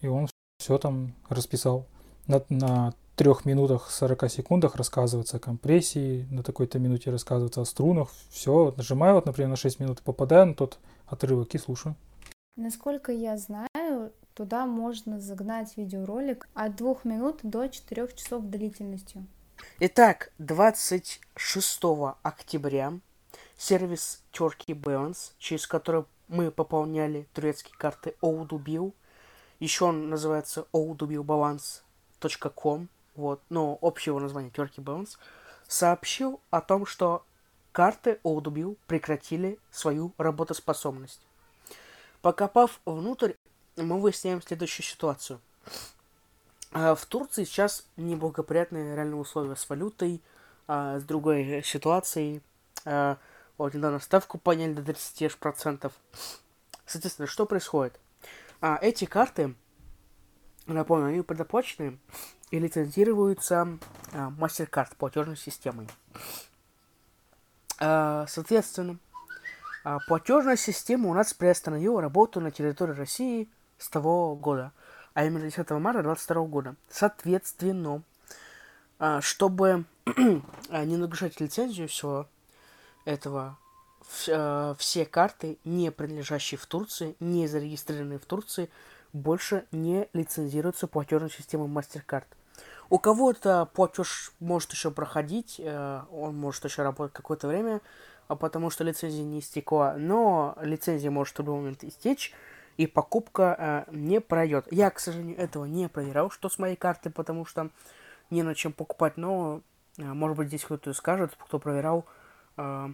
[0.01, 0.29] и он
[0.61, 1.87] все там расписал.
[2.27, 8.11] На, на трех минутах 40 секундах рассказывается о компрессии, на такой-то минуте рассказывается о струнах.
[8.29, 11.97] Все, нажимаю, вот, например, на 6 минут, попадаю на тот отрывок и слушаю.
[12.57, 19.27] Насколько я знаю, туда можно загнать видеоролик от двух минут до четырех часов длительностью.
[19.81, 21.81] Итак, 26
[22.23, 22.93] октября
[23.57, 28.93] сервис Turkey Balance, через который мы пополняли турецкие карты Oudubил,
[29.61, 35.17] еще он называется oudubilbalance.com, вот, но общее его название Turkey Balance,
[35.69, 37.25] сообщил о том, что
[37.73, 41.21] карты Oudubил прекратили свою работоспособность.
[42.23, 43.35] Покопав внутрь,
[43.77, 45.41] мы выясняем следующую ситуацию.
[46.73, 50.23] А, в Турции сейчас неблагоприятные реальные условия с валютой,
[50.67, 52.43] а, с другой ситуацией.
[52.85, 53.19] А,
[53.59, 55.93] вот недавно ставку подняли до 30%.
[56.87, 57.99] Соответственно, что происходит?
[58.61, 59.55] А, эти карты,
[60.67, 61.99] напомню, они предоплаченные
[62.51, 63.79] и лицензируются
[64.13, 65.89] а, MasterCard платежной системой.
[67.79, 68.99] А, соответственно,
[69.83, 74.73] а, платежная система у нас приостановила работу на территории России с того года,
[75.15, 76.77] а именно 10 марта 2022 года.
[76.91, 78.03] Соответственно,
[79.21, 79.87] чтобы
[80.71, 82.29] не нагружать лицензию всего
[83.07, 83.57] этого,
[84.11, 88.69] все карты, не принадлежащие в Турции, не зарегистрированные в Турции,
[89.13, 92.25] больше не лицензируются платежной системой MasterCard.
[92.91, 97.81] У кого-то платеж может еще проходить, э, он может еще работать какое-то время,
[98.27, 102.35] а потому что лицензия не истекла, но лицензия может в любой момент истечь,
[102.77, 104.67] и покупка э, не пройдет.
[104.73, 107.71] Я, к сожалению, этого не проверял, что с моей карты, потому что
[108.29, 109.61] не на чем покупать, но,
[109.97, 112.07] э, может быть, здесь кто-то скажет, кто проверял,
[112.57, 112.89] э,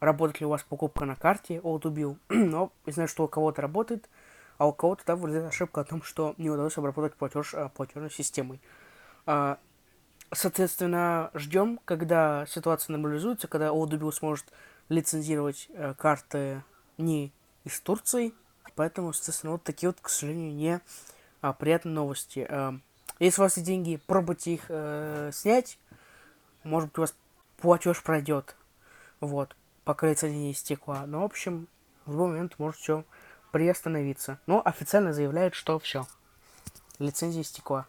[0.00, 2.18] работает ли у вас покупка на карте от убил.
[2.28, 4.08] но я знаю, что у кого-то работает,
[4.56, 8.10] а у кого-то там вылезает ошибка о том, что не удалось обработать платеж э, платежной
[8.10, 8.60] системой.
[9.26, 9.56] Э,
[10.32, 14.46] соответственно, ждем, когда ситуация нормализуется, когда Audubil сможет
[14.88, 16.62] лицензировать э, карты
[16.96, 17.32] не
[17.64, 18.32] из Турции.
[18.74, 20.80] Поэтому, естественно, вот такие вот, к сожалению, не
[21.40, 22.46] а, приятные новости.
[22.48, 22.72] Э,
[23.18, 25.78] если у вас есть деньги, пробуйте их э, снять.
[26.62, 27.14] Может быть, у вас
[27.58, 28.56] платеж пройдет.
[29.20, 29.56] Вот.
[29.88, 31.06] Пока лицензия не истекла.
[31.06, 31.66] Но, в общем,
[32.04, 33.06] в любой момент может все
[33.52, 34.38] приостановиться.
[34.44, 36.06] Но официально заявляет, что все.
[36.98, 37.86] Лицензия истекла.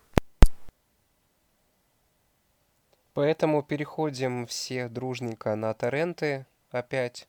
[3.14, 7.28] Поэтому переходим все дружненько на торренты опять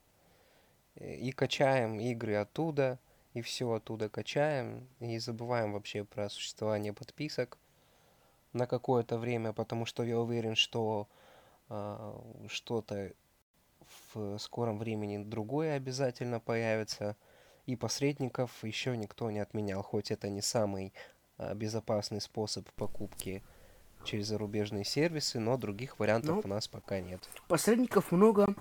[0.95, 3.01] и качаем игры оттуда,
[3.35, 7.59] и все оттуда качаем, и забываем вообще про существование подписок
[8.53, 11.09] на какое-то время, потому что я уверен, что
[11.71, 13.11] э, что-то
[14.15, 17.17] в скором времени другое обязательно появится,
[17.67, 20.93] и посредников еще никто не отменял, хоть это не самый
[21.39, 23.43] э, безопасный способ покупки
[24.05, 27.29] через зарубежные сервисы, но других вариантов Ну, у нас пока нет.
[27.49, 28.55] Посредников много,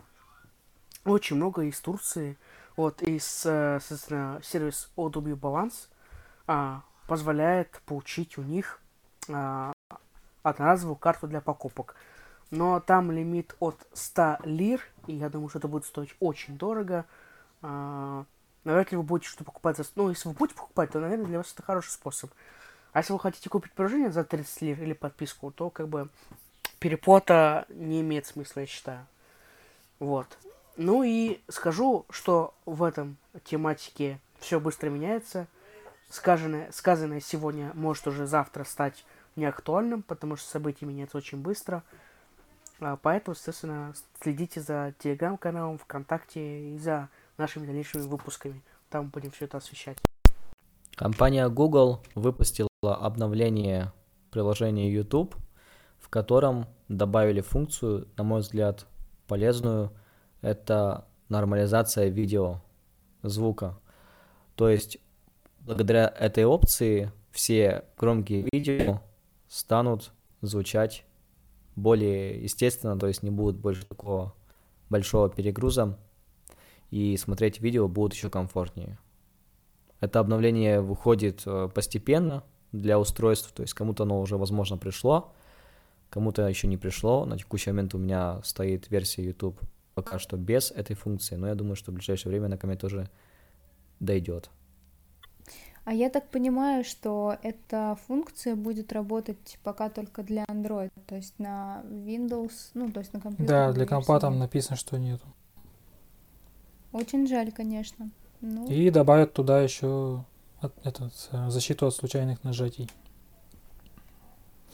[1.06, 2.38] очень много из Турции.
[2.76, 5.90] Вот, из, э, соответственно, сервис OW Balance
[6.48, 8.80] а, позволяет получить у них
[9.30, 9.74] а,
[10.44, 11.96] одноразовую карту для покупок.
[12.52, 17.06] Но там лимит от 100 лир, и я думаю, что это будет стоить очень дорого.
[17.62, 18.26] А,
[18.64, 19.84] навряд ли вы будете что покупать за...
[19.96, 22.32] Ну, если вы будете покупать, то, наверное, для вас это хороший способ.
[22.92, 26.10] А если вы хотите купить приложение за 30 лир или подписку, то как бы
[26.80, 29.08] переплата не имеет смысла, я считаю.
[29.98, 30.38] Вот.
[30.78, 35.48] Ну и скажу, что в этом тематике все быстро меняется.
[36.10, 39.06] Сказанное, сказанное сегодня может уже завтра стать
[39.36, 41.84] неактуальным, потому что события меняются очень быстро.
[42.82, 48.62] А, Поэтому, естественно, следите за телеграм-каналом, ВКонтакте и за нашими дальнейшими выпусками.
[48.90, 49.98] Там будем все это освещать.
[50.96, 53.92] Компания Google выпустила обновление
[54.32, 55.36] приложения YouTube,
[56.00, 58.86] в котором добавили функцию, на мой взгляд,
[59.28, 59.92] полезную.
[60.42, 62.62] Это нормализация видео,
[63.24, 63.78] звука.
[64.56, 64.98] То есть,
[65.60, 69.02] благодаря этой опции все громкие видео
[69.48, 70.12] станут
[70.42, 71.06] звучать
[71.80, 74.34] более естественно, то есть не будет больше такого
[74.90, 75.98] большого перегруза,
[76.92, 78.98] и смотреть видео будет еще комфортнее.
[80.00, 85.34] Это обновление выходит э, постепенно для устройств, то есть кому-то оно уже, возможно, пришло,
[86.10, 87.26] кому-то еще не пришло.
[87.26, 89.60] На текущий момент у меня стоит версия YouTube
[89.94, 92.78] пока что без этой функции, но я думаю, что в ближайшее время она ко мне
[92.78, 93.10] тоже
[94.00, 94.50] дойдет.
[95.90, 101.40] А я так понимаю, что эта функция будет работать пока только для Android, то есть
[101.40, 103.48] на Windows, ну, то есть на компьютере.
[103.48, 105.26] Да, для компа там написано, что нету.
[106.92, 108.12] Очень жаль, конечно.
[108.40, 110.24] Ну, И добавят туда еще
[110.62, 111.12] от- этот,
[111.48, 112.88] защиту от случайных нажатий.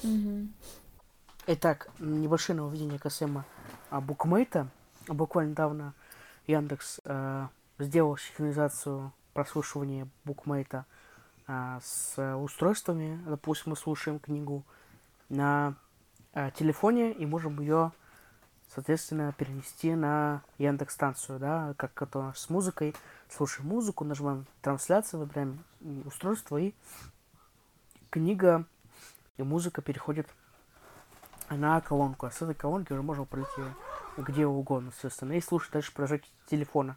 [0.04, 0.54] мгм.
[1.48, 3.46] Итак, небольшое нововведение касаемо
[3.90, 4.68] а, букмейта.
[5.08, 5.94] Буквально недавно
[6.46, 7.48] Яндекс э,
[7.80, 10.86] сделал синхронизацию прослушивания букмейта
[11.48, 13.22] а, с устройствами.
[13.26, 14.64] Допустим, мы слушаем книгу
[15.30, 15.76] на
[16.34, 17.92] э, телефоне и можем ее,
[18.74, 22.96] соответственно, перенести на Яндекс станцию, да, как это с музыкой.
[23.30, 25.64] Слушаем музыку, нажимаем трансляцию, выбираем
[26.06, 26.74] устройство и
[28.10, 28.66] книга
[29.38, 30.28] и музыка переходит
[31.50, 32.26] на колонку.
[32.26, 33.62] А с этой колонки уже можно пройти
[34.18, 36.96] где угодно, соответственно, и слушать дальше прожать телефона.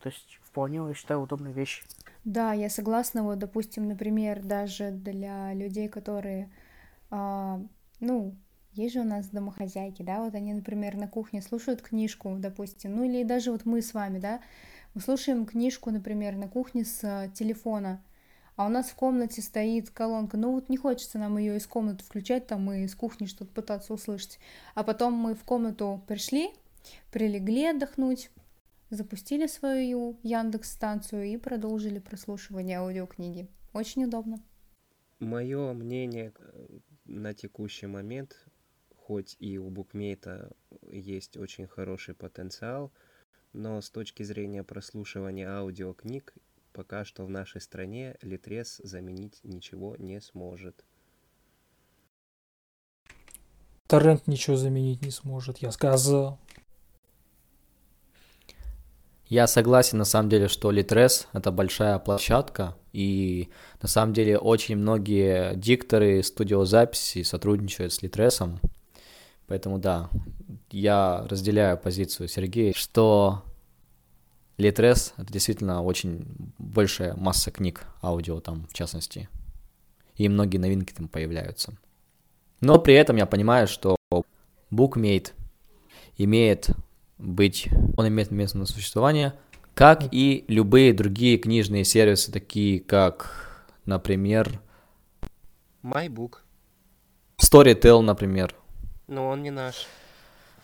[0.00, 1.84] То есть вполне, я считаю, удобная вещь.
[2.24, 3.22] Да, я согласна.
[3.22, 6.50] Вот, допустим, например, даже для людей, которые,
[7.10, 7.60] а,
[8.00, 8.36] ну,
[8.72, 13.04] есть же у нас домохозяйки, да, вот они, например, на кухне слушают книжку, допустим, ну
[13.04, 14.40] или даже вот мы с вами, да,
[14.94, 18.02] мы слушаем книжку, например, на кухне с телефона,
[18.56, 22.04] а у нас в комнате стоит колонка, ну вот не хочется нам ее из комнаты
[22.04, 24.38] включать, там и из кухни что-то пытаться услышать,
[24.74, 26.50] а потом мы в комнату пришли,
[27.12, 28.30] прилегли отдохнуть,
[28.90, 33.48] запустили свою Яндекс станцию и продолжили прослушивание аудиокниги.
[33.72, 34.42] Очень удобно.
[35.20, 38.46] Мое мнение э, на текущий момент,
[38.96, 40.50] хоть и у букмейта
[40.82, 42.92] есть очень хороший потенциал,
[43.52, 46.34] но с точки зрения прослушивания аудиокниг,
[46.72, 50.84] пока что в нашей стране Литрес заменить ничего не сможет.
[53.86, 56.38] Торрент ничего заменить не сможет, я сказал.
[59.30, 63.48] Я согласен, на самом деле, что Litres— это большая площадка, и
[63.80, 68.58] на самом деле очень многие дикторы студиозаписи сотрудничают с Литресом,
[69.46, 70.10] поэтому да,
[70.72, 73.44] я разделяю позицию Сергея, что
[74.58, 76.26] Litres— это действительно очень
[76.58, 79.28] большая масса книг, аудио там в частности,
[80.16, 81.72] и многие новинки там появляются.
[82.60, 83.94] Но при этом я понимаю, что
[84.72, 85.30] Bookmate
[86.18, 86.70] имеет
[87.20, 89.34] быть, он имеет место на существование,
[89.74, 94.60] как и любые другие книжные сервисы, такие как, например,
[95.82, 96.38] MyBook.
[97.38, 98.54] Storytel, например.
[99.06, 99.86] Но он не наш.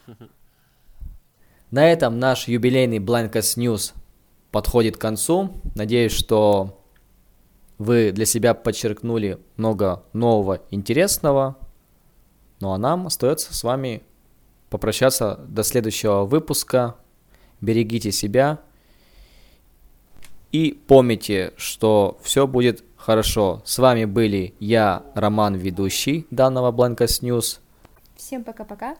[1.71, 3.93] На этом наш юбилейный Blankets News
[4.53, 5.51] подходит к концу.
[5.75, 6.81] Надеюсь, что
[7.79, 11.57] вы для себя подчеркнули много нового, интересного.
[12.61, 14.03] Ну а нам остается с вами
[14.71, 16.97] попрощаться до следующего выпуска.
[17.61, 18.61] Берегите себя.
[20.53, 23.63] И помните, что все будет хорошо.
[23.65, 27.61] С вами были я, Роман, ведущий данного Blankets News.
[28.17, 28.97] Всем пока-пока.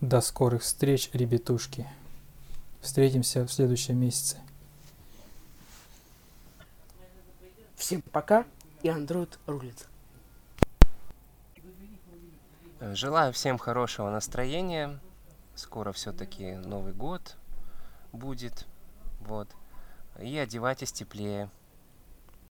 [0.00, 1.86] До скорых встреч, ребятушки.
[2.80, 4.38] Встретимся в следующем месяце.
[7.76, 8.44] Всем пока,
[8.82, 9.86] и Android рулит.
[12.82, 14.98] Э, Желаю всем хорошего настроения.
[15.54, 17.36] Скоро все-таки Новый год
[18.12, 18.66] будет.
[19.20, 19.48] Вот.
[20.18, 21.48] И одевайтесь теплее.